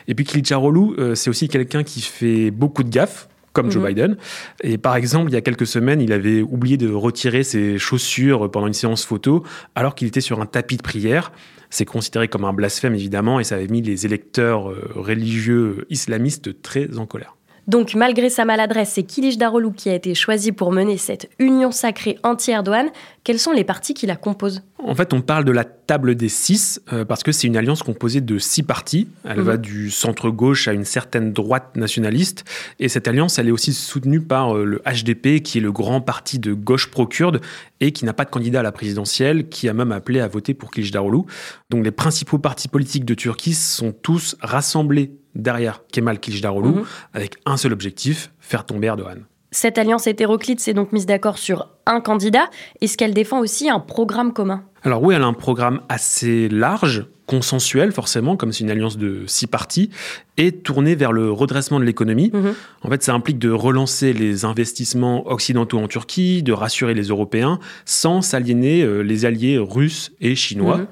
Et 0.09 0.15
puis 0.15 0.25
Kılıçdaroğlu, 0.25 0.99
euh, 0.99 1.15
c'est 1.15 1.31
aussi 1.31 1.49
quelqu'un 1.49 1.83
qui 1.83 2.01
fait 2.01 2.51
beaucoup 2.51 2.83
de 2.83 2.89
gaffes 2.89 3.29
comme 3.53 3.71
Joe 3.71 3.83
mhm. 3.83 3.89
Biden. 3.89 4.17
Et 4.63 4.79
par 4.79 4.97
exemple, 4.97 5.31
il 5.31 5.35
y 5.35 5.37
a 5.37 5.41
quelques 5.41 5.67
semaines, 5.67 6.01
il 6.01 6.13
avait 6.13 6.43
oublié 6.43 6.77
de 6.77 6.91
retirer 6.91 7.43
ses 7.45 7.79
chaussures 7.79 8.51
pendant 8.51 8.67
une 8.67 8.75
séance 8.75 9.05
photo 9.05 9.45
alors 9.75 9.95
qu'il 9.95 10.09
était 10.09 10.21
sur 10.21 10.41
un 10.41 10.47
tapis 10.47 10.77
de 10.77 10.83
prière. 10.83 11.33
C'est 11.71 11.85
considéré 11.85 12.29
comme 12.29 12.45
un 12.45 12.53
blasphème, 12.53 12.95
évidemment, 12.95 13.41
et 13.41 13.45
ça 13.45 13.57
avait 13.57 13.69
mis 13.69 13.83
les 13.83 14.07
électeurs 14.07 14.71
euh, 14.71 14.93
religieux 14.95 15.87
islamistes 15.91 16.63
très 16.63 16.99
en 16.99 17.07
colère. 17.07 17.37
Donc, 17.67 17.95
malgré 17.95 18.29
sa 18.29 18.45
maladresse, 18.45 18.93
c'est 18.95 19.05
Kilish 19.05 19.39
Darolou 19.39 19.73
qui 19.73 19.89
a 19.89 19.95
été 19.95 20.15
choisi 20.15 20.53
pour 20.53 20.71
mener 20.71 20.99
cette 20.99 21.31
union 21.39 21.71
sacrée 21.71 22.19
anti-Erdogan. 22.23 22.91
Quels 23.25 23.39
sont 23.39 23.53
les 23.53 23.65
partis 23.65 23.95
qui 23.95 24.07
la 24.07 24.17
composent 24.17 24.63
En 24.79 24.95
fait, 24.95 25.15
on 25.15 25.23
parle 25.23 25.45
de 25.47 25.53
la 25.53 25.65
table 25.65 26.15
des 26.15 26.29
six 26.29 26.83
euh, 26.93 27.07
parce 27.07 27.23
que 27.23 27.33
c'est 27.33 27.47
une 27.47 27.57
alliance 27.57 27.83
composée 27.83 28.21
de 28.21 28.39
six 28.39 28.63
partis. 28.63 29.09
Elle 29.25 29.41
va 29.41 29.55
mhm. 29.55 29.63
du 29.63 29.91
centre-gauche 29.91 30.69
à 30.69 30.75
une 30.75 30.85
certaine 30.85 31.33
droite 31.33 31.75
nationaliste. 31.77 32.45
Et 32.81 32.91
cette 32.91 33.09
alliance, 33.09 33.39
elle 33.39 33.49
est 33.49 33.53
aussi 33.53 33.73
soutenue 33.73 34.21
par 34.21 34.55
euh, 34.55 34.65
le 34.65 34.83
HDP, 34.85 35.43
qui 35.43 35.57
est 35.57 35.63
le 35.63 35.73
grand 35.73 36.03
parti 36.03 36.39
de 36.39 36.53
gauche 36.53 36.91
pro-kurde 36.91 37.41
et 37.81 37.93
qui 37.93 38.05
n'a 38.05 38.13
pas 38.13 38.27
de 38.27 38.31
candidat 38.31 38.61
à 38.61 38.63
la 38.63 38.73
présidentielle, 38.73 39.49
qui 39.49 39.71
a 39.71 39.73
même 39.73 39.93
appelé 39.93 40.21
à 40.21 40.29
voter 40.29 40.53
pour 40.53 40.71
Kılıçdaroğlu. 40.71 41.23
Donc, 41.71 41.83
les 41.83 41.93
principaux 41.93 42.39
partis 42.39 42.69
politiques 42.69 43.07
de 43.07 43.15
Turquie 43.15 43.55
sont 43.55 43.93
tous 43.93 44.37
rassemblés 44.41 45.13
derrière 45.35 45.83
Kemal 45.93 46.19
Kılıçdaroğlu 46.19 46.69
mhm. 46.69 46.85
avec 47.13 47.35
un 47.47 47.57
seul 47.57 47.73
objectif, 47.73 48.31
faire 48.41 48.65
tomber 48.67 48.89
Erdogan. 48.89 49.25
Cette 49.51 49.79
alliance 49.79 50.09
hétéroclite 50.09 50.61
s'est 50.61 50.75
donc 50.75 50.93
mise 50.93 51.07
d'accord 51.07 51.39
sur 51.39 51.69
un 51.87 52.01
candidat. 52.01 52.51
Est-ce 52.81 52.97
qu'elle 52.97 53.15
défend 53.15 53.39
aussi 53.39 53.71
un 53.71 53.79
programme 53.79 54.33
commun? 54.33 54.65
Alors 54.85 55.03
oui, 55.03 55.15
elle 55.15 55.23
a 55.23 55.27
un 55.27 55.33
programme 55.33 55.81
assez 55.89 56.49
large, 56.51 57.07
consensuel 57.27 57.91
forcément, 57.91 58.37
comme 58.37 58.53
c'est 58.53 58.65
une 58.65 58.71
alliance 58.71 58.99
de 58.99 59.23
six 59.27 59.47
partis, 59.47 59.89
et 60.37 60.53
tournée 60.53 60.95
vers 60.95 61.11
le 61.11 61.33
redressement 61.33 61.81
de 61.81 61.85
l'économie. 61.85 62.31
Mhm. 62.35 62.55
En 62.83 62.91
fait, 62.91 63.03
ça 63.03 63.15
implique 63.15 63.39
de 63.39 63.51
relancer 63.51 64.13
les 64.13 64.45
investissements 64.45 65.27
occidentaux 65.27 65.79
en 65.79 65.89
Turquie, 65.89 66.43
de 66.43 66.53
rassurer 66.53 66.93
les 66.93 67.05
Européens, 67.05 67.61
sans 67.87 68.21
s'aliéner 68.21 68.83
euh, 68.83 69.01
les 69.01 69.25
alliés 69.25 69.57
russes 69.59 70.13
et 70.21 70.35
chinois. 70.35 70.77
Mhm. 70.77 70.87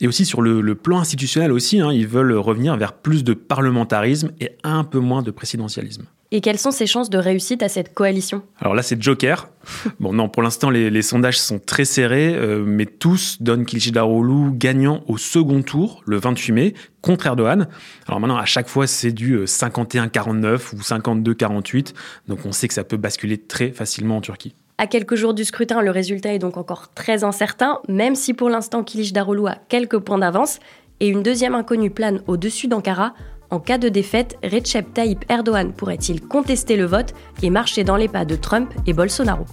Et 0.00 0.08
aussi 0.08 0.24
sur 0.24 0.40
le, 0.40 0.74
plan 0.74 1.00
institutionnel 1.00 1.52
aussi, 1.52 1.80
hein, 1.80 1.92
ils 1.92 2.08
veulent 2.08 2.32
revenir 2.32 2.76
vers 2.78 2.94
plus 2.94 3.24
de 3.24 3.34
parlementarisme 3.34 4.32
et 4.40 4.52
un 4.64 4.84
peu 4.84 5.00
moins 5.00 5.22
de 5.22 5.30
présidentialisme. 5.30 6.06
Et 6.34 6.40
quelles 6.40 6.58
sont 6.58 6.72
ses 6.72 6.88
chances 6.88 7.10
de 7.10 7.18
réussite 7.18 7.62
à 7.62 7.68
cette 7.68 7.94
coalition? 7.94 8.42
Alors 8.60 8.74
là, 8.74 8.82
c'est 8.82 9.00
Joker. 9.00 9.50
bon, 10.00 10.12
non, 10.12 10.28
pour 10.28 10.42
l'instant, 10.42 10.68
les, 10.68 11.02
sondages 11.02 11.38
sont 11.38 11.60
très 11.60 11.84
serrés, 11.84 12.34
euh, 12.34 12.64
mais 12.66 12.86
tous 12.86 13.40
donnent 13.40 13.64
Kılıçdaroğlu 13.64 14.50
gagnant 14.50 15.04
au 15.06 15.16
second 15.16 15.62
tour, 15.62 16.02
le 16.06 16.16
28 16.16 16.52
mai, 16.52 16.74
contre 17.02 17.28
Erdogan. 17.28 17.68
Alors 18.08 18.18
maintenant, 18.18 18.36
à 18.36 18.46
chaque 18.46 18.66
fois, 18.66 18.88
c'est 18.88 19.12
du 19.12 19.44
51-49 19.44 20.44
euh, 20.44 20.58
ou 20.72 20.80
52-48, 20.80 21.94
donc 22.26 22.40
on 22.44 22.50
sait 22.50 22.66
que 22.66 22.74
ça 22.74 22.82
peut 22.82 22.96
basculer 22.96 23.38
très 23.38 23.70
facilement 23.70 24.16
en 24.16 24.20
Turquie. 24.20 24.56
À 24.78 24.88
quelques 24.88 25.14
jours 25.14 25.34
du 25.34 25.44
scrutin, 25.44 25.82
le 25.82 25.92
résultat 25.92 26.34
est 26.34 26.40
donc 26.40 26.56
encore 26.56 26.92
très 26.94 27.22
incertain, 27.22 27.78
même 27.88 28.16
si 28.16 28.34
pour 28.34 28.50
l'instant 28.50 28.82
Kılıçdaroğlu 28.82 29.46
a 29.46 29.58
quelques 29.68 29.98
points 30.00 30.18
d'avance 30.18 30.58
et 30.98 31.08
une 31.08 31.22
deuxième 31.22 31.54
inconnue 31.54 31.90
plane 31.90 32.22
au-dessus 32.26 32.66
d'Ankara. 32.66 33.14
En 33.50 33.60
cas 33.60 33.78
de 33.78 33.88
défaite, 33.88 34.36
Recep 34.42 34.92
Tayyip 34.94 35.24
Erdogan 35.28 35.72
pourrait-il 35.72 36.20
contester 36.20 36.76
le 36.76 36.84
vote 36.84 37.14
et 37.42 37.50
marcher 37.50 37.84
dans 37.84 37.96
les 37.96 38.08
pas 38.08 38.24
de 38.24 38.36
Trump 38.36 38.72
et 38.86 38.92
Bolsonaro? 38.92 39.46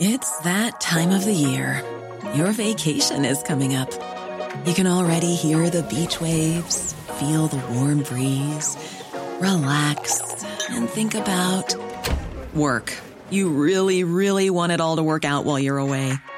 It's 0.00 0.38
that 0.44 0.80
time 0.80 1.10
of 1.10 1.24
the 1.24 1.34
year. 1.34 1.82
Your 2.34 2.52
vacation 2.52 3.24
is 3.24 3.42
coming 3.42 3.74
up. 3.74 3.90
You 4.66 4.74
can 4.74 4.86
already 4.86 5.34
hear 5.34 5.70
the 5.70 5.82
beach 5.82 6.20
waves, 6.20 6.94
feel 7.18 7.48
the 7.48 7.60
warm 7.72 8.02
breeze. 8.02 8.76
relax, 9.40 10.44
and 10.70 10.88
think 10.88 11.14
about 11.14 11.74
work. 12.54 12.92
You 13.30 13.50
really, 13.50 14.04
really 14.04 14.50
want 14.50 14.72
it 14.72 14.80
all 14.80 14.96
to 14.96 15.02
work 15.02 15.24
out 15.24 15.44
while 15.44 15.58
you're 15.58 15.78
away. 15.78 16.14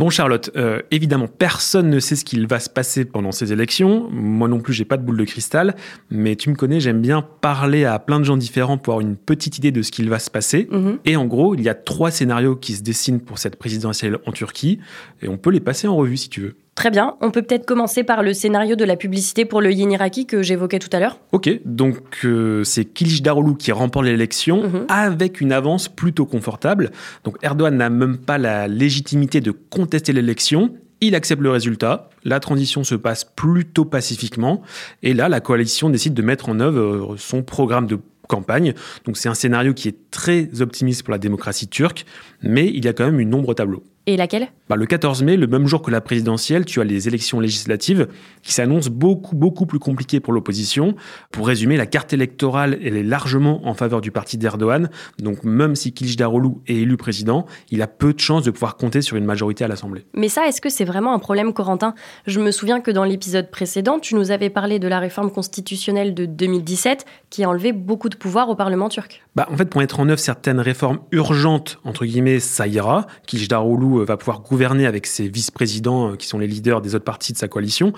Bon 0.00 0.08
Charlotte, 0.08 0.50
euh, 0.56 0.80
évidemment 0.90 1.26
personne 1.26 1.90
ne 1.90 2.00
sait 2.00 2.16
ce 2.16 2.24
qu'il 2.24 2.46
va 2.46 2.58
se 2.58 2.70
passer 2.70 3.04
pendant 3.04 3.32
ces 3.32 3.52
élections. 3.52 4.08
Moi 4.10 4.48
non 4.48 4.58
plus, 4.60 4.72
j'ai 4.72 4.86
pas 4.86 4.96
de 4.96 5.02
boule 5.02 5.18
de 5.18 5.24
cristal, 5.24 5.76
mais 6.10 6.36
tu 6.36 6.48
me 6.48 6.54
connais, 6.54 6.80
j'aime 6.80 7.02
bien 7.02 7.20
parler 7.20 7.84
à 7.84 7.98
plein 7.98 8.18
de 8.18 8.24
gens 8.24 8.38
différents 8.38 8.78
pour 8.78 8.94
avoir 8.94 9.06
une 9.06 9.16
petite 9.16 9.58
idée 9.58 9.72
de 9.72 9.82
ce 9.82 9.92
qu'il 9.92 10.08
va 10.08 10.18
se 10.18 10.30
passer. 10.30 10.68
Mhm. 10.70 11.00
Et 11.04 11.16
en 11.16 11.26
gros, 11.26 11.54
il 11.54 11.60
y 11.60 11.68
a 11.68 11.74
trois 11.74 12.10
scénarios 12.10 12.56
qui 12.56 12.72
se 12.72 12.82
dessinent 12.82 13.20
pour 13.20 13.38
cette 13.38 13.56
présidentielle 13.56 14.16
en 14.24 14.32
Turquie, 14.32 14.78
et 15.20 15.28
on 15.28 15.36
peut 15.36 15.50
les 15.50 15.60
passer 15.60 15.86
en 15.86 15.96
revue 15.96 16.16
si 16.16 16.30
tu 16.30 16.40
veux. 16.40 16.56
Très 16.74 16.90
bien, 16.90 17.16
on 17.20 17.30
peut 17.30 17.42
peut-être 17.42 17.66
commencer 17.66 18.04
par 18.04 18.22
le 18.22 18.32
scénario 18.32 18.74
de 18.74 18.84
la 18.84 18.96
publicité 18.96 19.44
pour 19.44 19.60
le 19.60 19.72
Yin 19.72 19.90
Iraki 19.92 20.24
que 20.24 20.42
j'évoquais 20.42 20.78
tout 20.78 20.88
à 20.92 21.00
l'heure. 21.00 21.18
Ok, 21.32 21.50
donc 21.64 22.24
euh, 22.24 22.64
c'est 22.64 22.84
Kilic 22.86 23.22
Darulu 23.22 23.56
qui 23.56 23.70
remporte 23.72 24.06
l'élection 24.06 24.62
mhm. 24.62 24.86
avec 24.88 25.40
une 25.40 25.52
avance 25.52 25.88
plutôt 25.88 26.24
confortable. 26.26 26.90
Donc 27.24 27.36
Erdogan 27.42 27.76
n'a 27.76 27.90
même 27.90 28.16
pas 28.16 28.38
la 28.38 28.66
légitimité 28.66 29.40
de 29.40 29.50
contester 29.50 30.12
l'élection. 30.12 30.74
Il 31.02 31.14
accepte 31.14 31.42
le 31.42 31.50
résultat, 31.50 32.08
la 32.24 32.40
transition 32.40 32.84
se 32.84 32.94
passe 32.94 33.24
plutôt 33.24 33.84
pacifiquement, 33.84 34.62
et 35.02 35.14
là, 35.14 35.30
la 35.30 35.40
coalition 35.40 35.88
décide 35.88 36.12
de 36.12 36.22
mettre 36.22 36.50
en 36.50 36.60
œuvre 36.60 37.12
euh, 37.12 37.16
son 37.16 37.42
programme 37.42 37.86
de 37.86 37.98
campagne. 38.30 38.74
Donc 39.04 39.16
c'est 39.16 39.28
un 39.28 39.34
scénario 39.34 39.74
qui 39.74 39.88
est 39.88 40.10
très 40.10 40.62
optimiste 40.62 41.02
pour 41.02 41.12
la 41.12 41.18
démocratie 41.18 41.68
turque, 41.68 42.06
mais 42.42 42.68
il 42.68 42.84
y 42.84 42.88
a 42.88 42.92
quand 42.92 43.04
même 43.04 43.20
une 43.20 43.34
ombre 43.34 43.50
au 43.50 43.54
tableau. 43.54 43.82
Et 44.06 44.16
laquelle? 44.16 44.48
Bah, 44.68 44.76
Le 44.76 44.86
14 44.86 45.22
mai, 45.22 45.36
le 45.36 45.46
même 45.46 45.66
jour 45.66 45.82
que 45.82 45.90
la 45.90 46.00
présidentielle, 46.00 46.64
tu 46.64 46.80
as 46.80 46.84
les 46.84 47.06
élections 47.06 47.38
législatives 47.38 48.08
qui 48.42 48.52
s'annoncent 48.52 48.90
beaucoup, 48.90 49.36
beaucoup 49.36 49.66
plus 49.66 49.78
compliquées 49.78 50.20
pour 50.20 50.32
l'opposition. 50.32 50.94
Pour 51.30 51.46
résumer, 51.46 51.76
la 51.76 51.86
carte 51.86 52.12
électorale, 52.12 52.78
elle 52.82 52.96
est 52.96 53.02
largement 53.02 53.60
en 53.68 53.74
faveur 53.74 54.00
du 54.00 54.10
parti 54.10 54.38
d'Erdogan. 54.38 54.88
Donc 55.18 55.44
même 55.44 55.76
si 55.76 55.92
Kılıçdaroğlu 55.92 56.48
est 56.66 56.76
élu 56.76 56.96
président, 56.96 57.46
il 57.70 57.82
a 57.82 57.86
peu 57.86 58.14
de 58.14 58.20
chances 58.20 58.44
de 58.44 58.50
pouvoir 58.50 58.76
compter 58.76 59.02
sur 59.02 59.16
une 59.16 59.26
majorité 59.26 59.64
à 59.64 59.68
l'Assemblée. 59.68 60.06
Mais 60.14 60.28
ça, 60.28 60.48
est-ce 60.48 60.62
que 60.62 60.70
c'est 60.70 60.86
vraiment 60.86 61.12
un 61.12 61.18
problème, 61.18 61.52
Corentin? 61.52 61.94
Je 62.26 62.40
me 62.40 62.52
souviens 62.52 62.80
que 62.80 62.90
dans 62.90 63.04
l'épisode 63.04 63.50
précédent, 63.50 63.98
tu 63.98 64.14
nous 64.14 64.30
avais 64.30 64.50
parlé 64.50 64.78
de 64.78 64.88
la 64.88 64.98
réforme 64.98 65.30
constitutionnelle 65.30 66.14
de 66.14 66.24
2017 66.24 67.04
qui 67.28 67.44
a 67.44 67.50
enlevé 67.50 67.72
beaucoup 67.72 68.08
de 68.08 68.16
pouvoir 68.16 68.48
au 68.48 68.54
Parlement 68.54 68.88
turc. 68.88 69.22
Bah, 69.36 69.46
en 69.50 69.56
fait, 69.56 69.66
pour 69.66 69.80
mettre 69.80 70.00
en 70.00 70.08
œuvre 70.08 70.18
certaines 70.18 70.60
réformes 70.60 71.00
urgentes, 71.12 71.78
entre 71.84 72.06
guillemets, 72.06 72.40
ça 72.40 72.66
ira. 72.66 73.06
Kılıçdaroğlu 73.26 73.89
euh, 73.98 74.04
va 74.04 74.16
pouvoir 74.16 74.40
gouverner 74.40 74.86
avec 74.86 75.06
ses 75.06 75.28
vice-présidents 75.28 76.12
euh, 76.12 76.16
qui 76.16 76.26
sont 76.26 76.38
les 76.38 76.46
leaders 76.46 76.80
des 76.80 76.94
autres 76.94 77.04
partis 77.04 77.32
de 77.32 77.38
sa 77.38 77.48
coalition. 77.48 77.92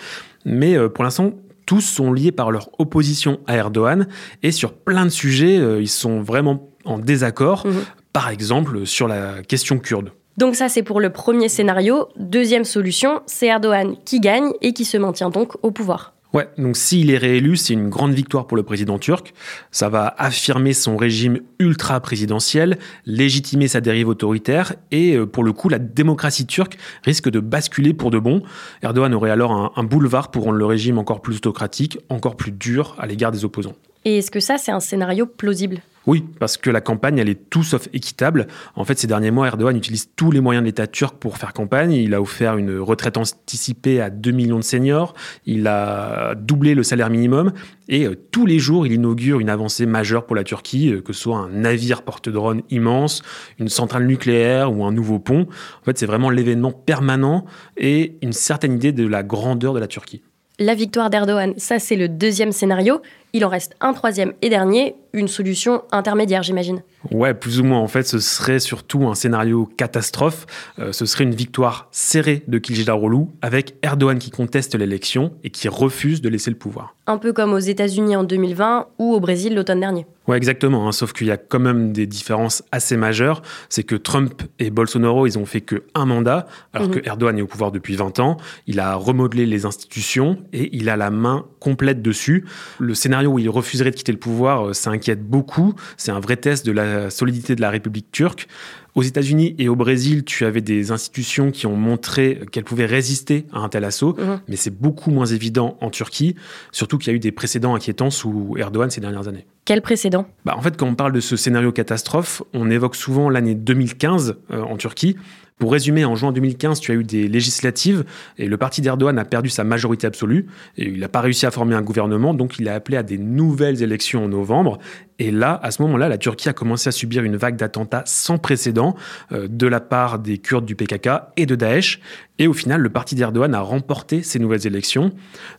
Mais 0.44 0.76
euh, 0.76 0.88
pour 0.88 1.04
l'instant, 1.04 1.32
tous 1.66 1.80
sont 1.80 2.12
liés 2.12 2.32
par 2.32 2.50
leur 2.50 2.70
opposition 2.80 3.40
à 3.46 3.56
Erdogan 3.56 4.06
et 4.42 4.50
sur 4.50 4.72
plein 4.72 5.04
de 5.04 5.10
sujets, 5.10 5.56
ils 5.80 5.88
sont 5.88 6.20
vraiment 6.20 6.68
en 6.84 6.98
désaccord. 6.98 7.66
Mhm. 7.66 7.84
Par 8.12 8.28
exemple, 8.30 8.84
sur 8.84 9.06
la 9.06 9.42
question 9.42 9.78
kurde. 9.78 10.10
Donc 10.36 10.56
ça, 10.56 10.68
c'est 10.68 10.82
pour 10.82 11.00
le 11.00 11.10
premier 11.10 11.48
scénario. 11.48 12.08
Deuxième 12.16 12.64
solution, 12.64 13.22
c'est 13.26 13.46
Erdogan 13.46 13.94
qui 14.04 14.18
gagne 14.18 14.50
et 14.60 14.72
qui 14.72 14.84
se 14.84 14.96
maintient 14.96 15.30
donc 15.30 15.52
au 15.62 15.70
pouvoir. 15.70 16.14
Ouais, 16.32 16.48
donc 16.56 16.76
s'il 16.76 17.10
est 17.10 17.18
réélu, 17.18 17.56
c'est 17.56 17.74
une 17.74 17.90
grande 17.90 18.14
victoire 18.14 18.46
pour 18.46 18.56
le 18.56 18.62
président 18.62 18.98
turc. 18.98 19.34
Ça 19.70 19.90
va 19.90 20.14
affirmer 20.16 20.72
son 20.72 20.96
régime 20.96 21.40
ultra-présidentiel, 21.58 22.78
légitimer 23.04 23.68
sa 23.68 23.82
dérive 23.82 24.08
autoritaire 24.08 24.74
et 24.90 25.14
euh, 25.14 25.26
pour 25.26 25.44
le 25.44 25.52
coup, 25.52 25.68
la 25.68 25.78
démocratie 25.78 26.46
turque 26.46 26.78
risque 27.04 27.28
de 27.28 27.38
basculer 27.40 27.92
pour 27.92 28.10
de 28.10 28.18
bon. 28.18 28.42
Erdogan 28.82 29.12
aurait 29.12 29.30
alors 29.30 29.52
un, 29.52 29.72
un 29.76 29.84
boulevard 29.84 30.30
pour 30.30 30.44
rendre 30.44 30.56
le 30.56 30.66
régime 30.66 30.96
encore 30.96 31.20
plus 31.20 31.36
autocratique, 31.36 31.98
encore 32.08 32.36
plus 32.36 32.52
dur 32.52 32.96
à 32.98 33.06
l'égard 33.06 33.30
des 33.30 33.44
opposants. 33.44 33.74
Et 34.04 34.18
est-ce 34.18 34.30
que 34.30 34.40
ça, 34.40 34.56
c'est 34.56 34.72
un 34.72 34.80
scénario 34.80 35.26
plausible? 35.26 35.80
Oui, 36.06 36.24
parce 36.40 36.56
que 36.56 36.70
la 36.70 36.80
campagne, 36.80 37.18
elle 37.18 37.28
est 37.28 37.48
tout 37.48 37.62
sauf 37.62 37.88
équitable. 37.92 38.48
En 38.74 38.84
fait, 38.84 38.98
ces 38.98 39.06
derniers 39.06 39.30
mois, 39.30 39.46
Erdogan 39.46 39.76
utilise 39.76 40.10
tous 40.16 40.30
les 40.30 40.40
moyens 40.40 40.62
de 40.62 40.66
l'État 40.66 40.86
turc 40.86 41.16
pour 41.16 41.38
faire 41.38 41.52
campagne. 41.52 41.92
Il 41.92 42.14
a 42.14 42.20
offert 42.20 42.56
une 42.56 42.78
retraite 42.78 43.16
anticipée 43.16 44.00
à 44.00 44.10
2 44.10 44.30
millions 44.32 44.58
de 44.58 44.64
seniors. 44.64 45.14
Il 45.46 45.66
a 45.66 46.34
doublé 46.34 46.74
le 46.74 46.82
salaire 46.82 47.10
minimum. 47.10 47.52
Et 47.88 48.06
euh, 48.06 48.16
tous 48.30 48.46
les 48.46 48.58
jours, 48.58 48.86
il 48.86 48.92
inaugure 48.92 49.40
une 49.40 49.50
avancée 49.50 49.86
majeure 49.86 50.26
pour 50.26 50.34
la 50.34 50.44
Turquie, 50.44 50.92
euh, 50.92 51.00
que 51.00 51.12
ce 51.12 51.20
soit 51.22 51.36
un 51.36 51.48
navire 51.48 52.02
porte-drone 52.02 52.62
immense, 52.70 53.22
une 53.58 53.68
centrale 53.68 54.06
nucléaire 54.06 54.72
ou 54.72 54.84
un 54.84 54.92
nouveau 54.92 55.18
pont. 55.18 55.46
En 55.82 55.84
fait, 55.84 55.98
c'est 55.98 56.06
vraiment 56.06 56.30
l'événement 56.30 56.72
permanent 56.72 57.44
et 57.76 58.16
une 58.22 58.32
certaine 58.32 58.74
idée 58.74 58.92
de 58.92 59.06
la 59.06 59.22
grandeur 59.22 59.74
de 59.74 59.78
la 59.78 59.86
Turquie. 59.86 60.22
La 60.58 60.74
victoire 60.74 61.10
d'Erdogan, 61.10 61.54
ça 61.56 61.78
c'est 61.78 61.96
le 61.96 62.08
deuxième 62.08 62.52
scénario. 62.52 63.00
Il 63.34 63.44
en 63.44 63.48
reste 63.48 63.74
un 63.80 63.94
troisième 63.94 64.32
et 64.42 64.50
dernier, 64.50 64.94
une 65.14 65.28
solution 65.28 65.82
intermédiaire, 65.90 66.42
j'imagine. 66.42 66.82
Ouais, 67.10 67.32
plus 67.34 67.60
ou 67.60 67.64
moins. 67.64 67.78
En 67.78 67.88
fait, 67.88 68.02
ce 68.04 68.18
serait 68.18 68.60
surtout 68.60 69.06
un 69.08 69.14
scénario 69.14 69.66
catastrophe. 69.76 70.46
Euh, 70.78 70.92
ce 70.92 71.06
serait 71.06 71.24
une 71.24 71.34
victoire 71.34 71.88
serrée 71.92 72.42
de 72.46 72.58
Kılıçdaroğlu 72.58 73.26
avec 73.40 73.74
Erdogan 73.82 74.18
qui 74.18 74.30
conteste 74.30 74.74
l'élection 74.74 75.32
et 75.44 75.50
qui 75.50 75.68
refuse 75.68 76.20
de 76.20 76.28
laisser 76.28 76.50
le 76.50 76.56
pouvoir. 76.56 76.94
Un 77.06 77.18
peu 77.18 77.32
comme 77.32 77.52
aux 77.52 77.58
États-Unis 77.58 78.16
en 78.16 78.22
2020 78.24 78.86
ou 78.98 79.12
au 79.14 79.20
Brésil 79.20 79.54
l'automne 79.54 79.80
dernier. 79.80 80.06
Ouais, 80.28 80.36
exactement. 80.36 80.86
Hein, 80.86 80.92
sauf 80.92 81.12
qu'il 81.12 81.26
y 81.26 81.32
a 81.32 81.36
quand 81.36 81.58
même 81.58 81.92
des 81.92 82.06
différences 82.06 82.62
assez 82.70 82.96
majeures. 82.96 83.42
C'est 83.68 83.82
que 83.82 83.96
Trump 83.96 84.42
et 84.60 84.70
Bolsonaro, 84.70 85.26
ils 85.26 85.36
ont 85.38 85.46
fait 85.46 85.62
que 85.62 85.82
un 85.96 86.06
mandat, 86.06 86.46
alors 86.72 86.88
Mhm. 86.88 86.94
que 86.94 87.06
Erdogan 87.06 87.38
est 87.38 87.42
au 87.42 87.46
pouvoir 87.48 87.72
depuis 87.72 87.96
20 87.96 88.20
ans. 88.20 88.36
Il 88.68 88.78
a 88.78 88.94
remodelé 88.94 89.46
les 89.46 89.66
institutions 89.66 90.38
et 90.52 90.74
il 90.76 90.88
a 90.88 90.96
la 90.96 91.10
main 91.10 91.44
complète 91.60 92.02
dessus. 92.02 92.44
Le 92.78 92.94
scénario 92.94 93.21
où 93.26 93.38
il 93.38 93.48
refuserait 93.48 93.90
de 93.90 93.96
quitter 93.96 94.12
le 94.12 94.18
pouvoir, 94.18 94.68
euh, 94.68 94.72
ça 94.72 94.90
inquiète 94.90 95.22
beaucoup. 95.26 95.74
C'est 95.96 96.10
un 96.12 96.20
vrai 96.20 96.36
test 96.36 96.64
de 96.66 96.72
la 96.72 97.10
solidité 97.10 97.54
de 97.54 97.60
la 97.60 97.70
République 97.70 98.10
turque. 98.12 98.48
Aux 98.94 99.02
États-Unis 99.02 99.54
et 99.58 99.70
au 99.70 99.74
Brésil, 99.76 100.22
tu 100.22 100.44
avais 100.44 100.60
des 100.60 100.90
institutions 100.90 101.50
qui 101.50 101.66
ont 101.66 101.76
montré 101.76 102.40
qu'elles 102.52 102.64
pouvaient 102.64 102.84
résister 102.84 103.46
à 103.50 103.60
un 103.60 103.70
tel 103.70 103.84
assaut, 103.84 104.14
Mhm. 104.18 104.40
mais 104.48 104.56
c'est 104.56 104.70
beaucoup 104.78 105.10
moins 105.10 105.24
évident 105.24 105.78
en 105.80 105.88
Turquie, 105.88 106.36
surtout 106.72 106.98
qu'il 106.98 107.10
y 107.10 107.14
a 107.14 107.16
eu 107.16 107.18
des 107.18 107.32
précédents 107.32 107.74
inquiétants 107.74 108.10
sous 108.10 108.54
Erdogan 108.58 108.90
ces 108.90 109.00
dernières 109.00 109.28
années. 109.28 109.46
Quel 109.64 109.80
précédent? 109.80 110.26
Bah, 110.44 110.54
en 110.58 110.60
fait, 110.60 110.76
quand 110.76 110.86
on 110.86 110.94
parle 110.94 111.12
de 111.12 111.20
ce 111.20 111.36
scénario 111.36 111.72
catastrophe, 111.72 112.42
on 112.52 112.68
évoque 112.70 112.96
souvent 112.96 113.30
l'année 113.30 113.54
2015 113.54 114.36
euh, 114.50 114.60
en 114.60 114.76
Turquie. 114.76 115.16
Pour 115.62 115.70
résumer, 115.70 116.04
en 116.04 116.16
juin 116.16 116.32
2015, 116.32 116.80
tu 116.80 116.90
as 116.90 116.96
eu 116.96 117.04
des 117.04 117.28
législatives 117.28 118.02
et 118.36 118.48
le 118.48 118.56
parti 118.56 118.80
d'Erdogan 118.80 119.16
a 119.16 119.24
perdu 119.24 119.48
sa 119.48 119.62
majorité 119.62 120.08
absolue 120.08 120.48
et 120.76 120.88
il 120.88 120.98
n'a 120.98 121.08
pas 121.08 121.20
réussi 121.20 121.46
à 121.46 121.52
former 121.52 121.76
un 121.76 121.82
gouvernement, 121.82 122.34
donc 122.34 122.58
il 122.58 122.68
a 122.68 122.74
appelé 122.74 122.96
à 122.96 123.04
des 123.04 123.16
nouvelles 123.16 123.80
élections 123.80 124.24
en 124.24 124.28
novembre. 124.28 124.80
Et 125.20 125.30
là, 125.30 125.60
à 125.62 125.70
ce 125.70 125.80
moment-là, 125.82 126.08
la 126.08 126.18
Turquie 126.18 126.48
a 126.48 126.52
commencé 126.52 126.88
à 126.88 126.90
subir 126.90 127.22
une 127.22 127.36
vague 127.36 127.54
d'attentats 127.54 128.02
sans 128.06 128.38
précédent 128.38 128.96
euh, 129.30 129.46
de 129.48 129.68
la 129.68 129.78
part 129.78 130.18
des 130.18 130.38
Kurdes 130.38 130.64
du 130.64 130.74
PKK 130.74 131.10
et 131.36 131.46
de 131.46 131.54
Daesh. 131.54 132.00
Et 132.40 132.48
au 132.48 132.52
final, 132.54 132.80
le 132.80 132.90
parti 132.90 133.14
d'Erdogan 133.14 133.54
a 133.54 133.60
remporté 133.60 134.24
ces 134.24 134.40
nouvelles 134.40 134.66
élections. 134.66 135.12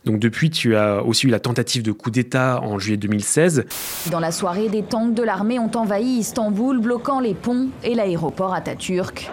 Donc 0.04 0.18
depuis, 0.18 0.50
tu 0.50 0.76
as 0.76 1.02
aussi 1.02 1.28
eu 1.28 1.30
la 1.30 1.40
tentative 1.40 1.82
de 1.82 1.92
coup 1.92 2.10
d'État 2.10 2.60
en 2.62 2.78
juillet 2.78 2.98
2016. 2.98 3.64
Dans 4.10 4.20
la 4.20 4.32
soirée, 4.32 4.68
des 4.68 4.82
tanks 4.82 5.14
de 5.14 5.22
l'armée 5.22 5.58
ont 5.58 5.74
envahi 5.74 6.18
Istanbul, 6.18 6.78
bloquant 6.78 7.20
les 7.20 7.32
ponts 7.32 7.68
et 7.82 7.94
l'aéroport 7.94 8.52
Atatürk. 8.52 9.30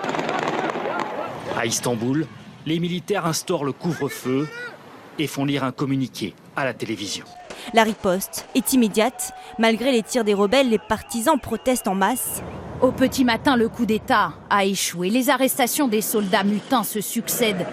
À 1.61 1.67
Istanbul, 1.67 2.25
les 2.65 2.79
militaires 2.79 3.27
instaurent 3.27 3.65
le 3.65 3.71
couvre-feu 3.71 4.49
et 5.19 5.27
font 5.27 5.45
lire 5.45 5.63
un 5.63 5.71
communiqué 5.71 6.33
à 6.55 6.65
la 6.65 6.73
télévision. 6.73 7.23
La 7.75 7.83
riposte 7.83 8.47
est 8.55 8.73
immédiate. 8.73 9.31
Malgré 9.59 9.91
les 9.91 10.01
tirs 10.01 10.23
des 10.23 10.33
rebelles, 10.33 10.71
les 10.71 10.79
partisans 10.79 11.39
protestent 11.39 11.87
en 11.87 11.93
masse. 11.93 12.41
Au 12.81 12.91
petit 12.91 13.23
matin, 13.23 13.55
le 13.55 13.69
coup 13.69 13.85
d'État 13.85 14.33
a 14.49 14.65
échoué. 14.65 15.11
Les 15.11 15.29
arrestations 15.29 15.87
des 15.87 16.01
soldats 16.01 16.43
mutins 16.43 16.81
se 16.81 16.99
succèdent. 16.99 17.67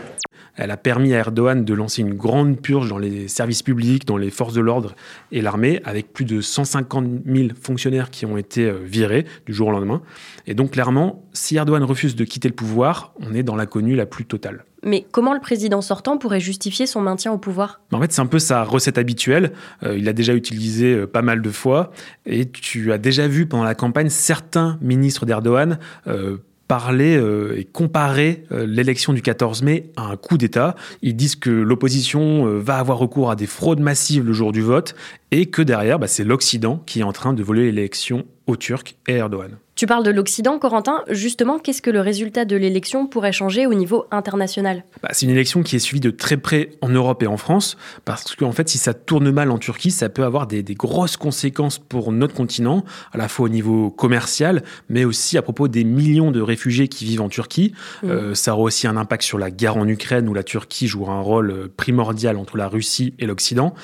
Elle 0.59 0.71
a 0.71 0.77
permis 0.77 1.15
à 1.15 1.19
Erdogan 1.19 1.65
de 1.65 1.75
lancer 1.75 2.03
une 2.03 2.15
grande 2.15 2.61
purge 2.61 2.89
dans 2.89 2.99
les 2.99 3.29
services 3.29 3.63
publics, 3.63 4.07
dans 4.07 4.17
les 4.17 4.31
forces 4.31 4.55
de 4.55 4.61
l'ordre 4.61 4.95
et 5.33 5.41
l'armée, 5.41 5.81
avec 5.85 6.13
plus 6.13 6.25
de 6.25 6.41
150 6.41 7.07
000 7.25 7.49
fonctionnaires 7.61 8.11
qui 8.11 8.27
ont 8.27 8.37
été 8.37 8.65
euh, 8.65 8.81
virés 8.85 9.25
du 9.47 9.55
jour 9.55 9.69
au 9.69 9.71
lendemain. 9.71 10.03
Et 10.47 10.55
donc 10.55 10.73
clairement, 10.73 11.23
si 11.33 11.57
Erdogan 11.57 11.85
refuse 11.85 12.17
de 12.17 12.25
quitter 12.25 12.49
le 12.49 12.55
pouvoir, 12.55 13.15
on 13.21 13.35
est 13.35 13.43
dans 13.43 13.57
l'inconnu 13.57 13.95
la 13.95 14.05
plus 14.05 14.27
totale. 14.27 14.65
Mais 14.85 15.07
comment 15.11 15.35
le 15.35 15.41
président 15.41 15.81
sortant 15.81 16.19
pourrait 16.19 16.41
justifier 16.41 16.87
son 16.87 17.01
maintien 17.01 17.33
au 17.33 17.39
pouvoir? 17.39 17.81
En 17.93 18.01
fait, 18.01 18.13
c'est 18.13 18.21
un 18.21 18.27
peu 18.27 18.39
sa 18.39 18.63
recette 18.63 18.97
habituelle. 18.97 19.53
Euh, 19.83 19.99
il 19.99 20.05
l'a 20.05 20.13
déjà 20.13 20.35
utilisé 20.35 20.95
euh, 20.95 21.07
pas 21.07 21.23
mal 21.23 21.43
de 21.43 21.51
fois. 21.51 21.91
Et 22.27 22.49
tu 22.49 22.93
as 22.93 22.99
déjà 22.99 23.27
vu 23.27 23.47
pendant 23.47 23.65
la 23.65 23.75
campagne 23.75 24.09
certains 24.09 24.79
ministres 24.81 25.27
d'Erdogan 25.27 25.79
euh, 26.07 26.39
parler 26.69 27.17
euh, 27.17 27.59
et 27.59 27.65
comparer 27.65 28.45
euh, 28.53 28.67
l'élection 28.67 29.13
du 29.13 29.23
14 29.23 29.63
mai 29.63 29.91
à 29.97 30.03
un 30.03 30.17
coup 30.17 30.39
d'État. 30.39 30.77
Ils 31.03 31.17
disent 31.17 31.37
que 31.37 31.51
l'opposition 31.51 32.47
euh, 32.47 32.61
va 32.61 32.77
avoir 32.77 32.99
recours 32.99 33.31
à 33.31 33.37
des 33.37 33.47
fraudes 33.47 33.81
massives 33.81 34.25
le 34.25 34.33
jour 34.35 34.53
du 34.53 34.61
vote 34.61 34.95
et 35.31 35.47
que 35.47 35.63
derrière, 35.63 35.99
bah, 35.99 36.07
c'est 36.07 36.25
l'Occident 36.25 36.83
qui 36.87 37.01
est 37.01 37.05
en 37.05 37.13
train 37.13 37.33
de 37.33 37.43
voler 37.43 37.65
l'élection 37.73 38.27
aux 38.47 38.57
Turcs 38.57 38.95
et 39.09 39.15
à 39.15 39.17
Erdogan. 39.17 39.57
Tu 39.79 39.87
parles 39.87 40.03
de 40.03 40.11
l'Occident, 40.11 40.59
Corentin. 40.59 41.05
Justement, 41.09 41.61
qu'est-ce 41.61 41.83
que 41.83 41.91
le 41.91 42.01
résultat 42.01 42.45
de 42.45 42.57
l'élection 42.57 43.07
pourrait 43.07 43.31
changer 43.31 43.65
au 43.65 43.75
niveau 43.75 44.07
international? 44.11 44.83
Bah, 45.05 45.11
c'est 45.13 45.25
une 45.25 45.31
élection 45.31 45.63
qui 45.63 45.77
est 45.77 45.79
suivie 45.79 46.01
de 46.01 46.11
très 46.11 46.37
près 46.37 46.71
en 46.81 46.89
Europe 46.89 47.23
et 47.23 47.29
en 47.29 47.37
France, 47.37 47.77
parce 48.05 48.35
qu'en 48.35 48.51
fait, 48.51 48.69
si 48.69 48.77
ça 48.77 48.93
tourne 48.93 49.31
mal 49.31 49.53
en 49.53 49.59
Turquie, 49.59 49.93
ça 49.93 50.09
peut 50.09 50.25
avoir 50.25 50.49
des, 50.49 50.65
des 50.65 50.75
grosses 50.75 51.17
conséquences 51.17 51.79
pour 51.79 52.11
notre 52.11 52.35
continent, 52.35 52.85
à 53.13 53.19
la 53.19 53.29
fois 53.29 53.47
au 53.47 53.49
niveau 53.49 53.89
commercial, 53.89 54.65
mais 54.89 55.05
aussi 55.05 55.39
à 55.39 55.43
propos 55.43 55.69
des 55.69 55.85
millions 55.85 56.33
de 56.33 56.41
réfugiés 56.41 56.89
qui 56.89 57.05
vivent 57.05 57.23
en 57.23 57.29
Turquie. 57.29 57.73
Mmh. 58.03 58.11
Euh, 58.11 58.35
ça 58.35 58.55
aura 58.55 58.63
aussi 58.63 58.89
un 58.89 58.97
impact 58.97 59.23
sur 59.23 59.39
la 59.39 59.53
guerre 59.53 59.77
en 59.77 59.87
Ukraine, 59.87 60.29
où 60.29 60.35
la 60.35 60.43
Turquie 60.43 60.89
jouera 60.89 61.13
un 61.13 61.21
rôle 61.21 61.51
euh, 61.53 61.73
primordial 61.77 62.37
entre 62.37 62.57
la 62.57 62.67
Russie 62.67 63.15
et 63.21 63.27
l'Occident. 63.27 63.75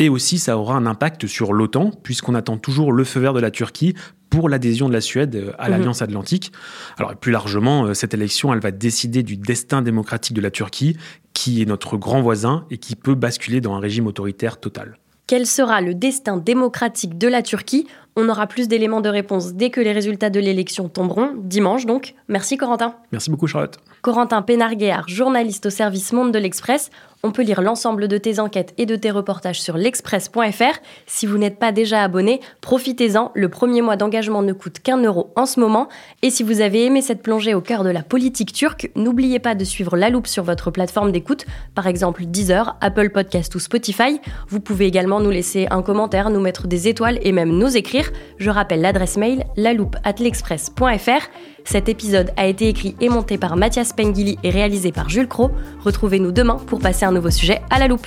Et 0.00 0.08
aussi, 0.08 0.38
ça 0.38 0.58
aura 0.58 0.74
un 0.74 0.86
impact 0.86 1.28
sur 1.28 1.52
l'OTAN, 1.52 1.92
puisqu'on 2.02 2.34
attend 2.34 2.56
toujours 2.56 2.90
le 2.90 3.04
feu 3.04 3.20
vert 3.20 3.34
de 3.34 3.40
la 3.40 3.52
Turquie 3.52 3.94
pour 4.34 4.48
l'adhésion 4.48 4.88
de 4.88 4.92
la 4.92 5.00
Suède 5.00 5.36
euh, 5.36 5.52
à 5.58 5.66
Mhm. 5.66 5.70
l'Alliance 5.70 6.02
Atlantique. 6.02 6.52
Alors, 6.98 7.14
plus 7.16 7.32
largement, 7.32 7.84
euh, 7.86 7.94
cette 7.94 8.14
élection, 8.14 8.52
elle 8.52 8.60
va 8.60 8.70
décider 8.70 9.22
du 9.22 9.36
destin 9.36 9.82
démocratique 9.82 10.34
de 10.34 10.40
la 10.40 10.50
Turquie, 10.50 10.96
qui 11.32 11.62
est 11.62 11.66
notre 11.66 11.96
grand 11.96 12.20
voisin 12.22 12.64
et 12.70 12.78
qui 12.78 12.96
peut 12.96 13.14
basculer 13.14 13.60
dans 13.60 13.74
un 13.74 13.80
régime 13.80 14.06
autoritaire 14.06 14.58
total. 14.58 14.98
Quel 15.26 15.46
sera 15.46 15.80
le 15.80 15.94
destin 15.94 16.36
démocratique 16.36 17.16
de 17.16 17.28
la 17.28 17.40
Turquie? 17.42 17.86
On 18.14 18.28
aura 18.28 18.46
plus 18.46 18.68
d'éléments 18.68 19.00
de 19.00 19.08
réponse 19.08 19.54
dès 19.54 19.70
que 19.70 19.80
les 19.80 19.92
résultats 19.92 20.28
de 20.30 20.38
l'élection 20.38 20.88
tomberont, 20.90 21.32
dimanche 21.38 21.86
donc. 21.86 22.14
Merci 22.28 22.56
Corentin. 22.58 22.94
Merci 23.10 23.30
beaucoup, 23.30 23.46
Charlotte. 23.46 23.78
Corentin 24.02 24.42
Pénarguéard, 24.42 25.08
journaliste 25.08 25.66
au 25.66 25.70
service 25.70 26.12
Monde 26.12 26.30
de 26.30 26.38
l'Express. 26.38 26.90
On 27.24 27.32
peut 27.32 27.42
lire 27.42 27.62
l'ensemble 27.62 28.06
de 28.06 28.18
tes 28.18 28.38
enquêtes 28.38 28.74
et 28.76 28.84
de 28.84 28.96
tes 28.96 29.10
reportages 29.10 29.62
sur 29.62 29.78
l'express.fr. 29.78 30.78
Si 31.06 31.24
vous 31.24 31.38
n'êtes 31.38 31.58
pas 31.58 31.72
déjà 31.72 32.02
abonné, 32.02 32.40
profitez-en. 32.60 33.32
Le 33.34 33.48
premier 33.48 33.80
mois 33.80 33.96
d'engagement 33.96 34.42
ne 34.42 34.52
coûte 34.52 34.80
qu'un 34.80 34.98
euro 34.98 35.32
en 35.34 35.46
ce 35.46 35.58
moment. 35.58 35.88
Et 36.20 36.28
si 36.28 36.42
vous 36.42 36.60
avez 36.60 36.84
aimé 36.84 37.00
cette 37.00 37.22
plongée 37.22 37.54
au 37.54 37.62
cœur 37.62 37.82
de 37.82 37.88
la 37.88 38.02
politique 38.02 38.52
turque, 38.52 38.90
n'oubliez 38.94 39.38
pas 39.38 39.54
de 39.54 39.64
suivre 39.64 39.96
La 39.96 40.10
Loupe 40.10 40.26
sur 40.26 40.44
votre 40.44 40.70
plateforme 40.70 41.12
d'écoute, 41.12 41.46
par 41.74 41.86
exemple 41.86 42.26
Deezer, 42.26 42.76
Apple 42.82 43.08
Podcast 43.08 43.54
ou 43.54 43.58
Spotify. 43.58 44.20
Vous 44.48 44.60
pouvez 44.60 44.84
également 44.84 45.20
nous 45.20 45.30
laisser 45.30 45.66
un 45.70 45.80
commentaire, 45.80 46.28
nous 46.28 46.40
mettre 46.40 46.66
des 46.66 46.88
étoiles 46.88 47.18
et 47.22 47.32
même 47.32 47.56
nous 47.56 47.74
écrire. 47.74 48.12
Je 48.36 48.50
rappelle 48.50 48.82
l'adresse 48.82 49.16
mail 49.16 49.44
laloupe@l'express.fr. 49.56 51.30
Cet 51.64 51.88
épisode 51.88 52.32
a 52.36 52.46
été 52.46 52.68
écrit 52.68 52.94
et 53.00 53.08
monté 53.08 53.38
par 53.38 53.56
Mathias 53.56 53.92
Pengili 53.92 54.38
et 54.42 54.50
réalisé 54.50 54.92
par 54.92 55.08
Jules 55.08 55.28
Cro. 55.28 55.50
Retrouvez-nous 55.84 56.32
demain 56.32 56.56
pour 56.66 56.78
passer 56.78 57.04
un 57.04 57.12
nouveau 57.12 57.30
sujet 57.30 57.62
à 57.70 57.78
la 57.78 57.88
loupe. 57.88 58.06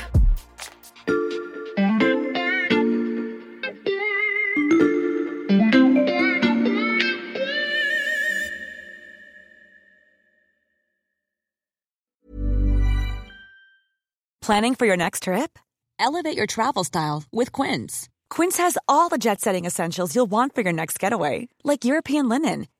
Planning 14.42 14.76
for 14.76 14.86
your 14.86 14.96
next 14.96 15.24
trip? 15.24 15.60
Elevate 16.00 16.38
your 16.38 16.48
travel 16.48 16.86
style 16.86 17.24
with 17.34 17.52
Quince. 17.52 18.08
Quince 18.30 18.58
has 18.58 18.78
all 18.88 19.10
the 19.10 19.18
jet 19.18 19.42
setting 19.42 19.66
essentials 19.66 20.16
you'll 20.16 20.30
want 20.30 20.56
for 20.56 20.62
your 20.62 20.72
next 20.72 21.00
getaway, 21.00 21.50
like 21.66 21.84
European 21.84 22.30
linen, 22.30 22.68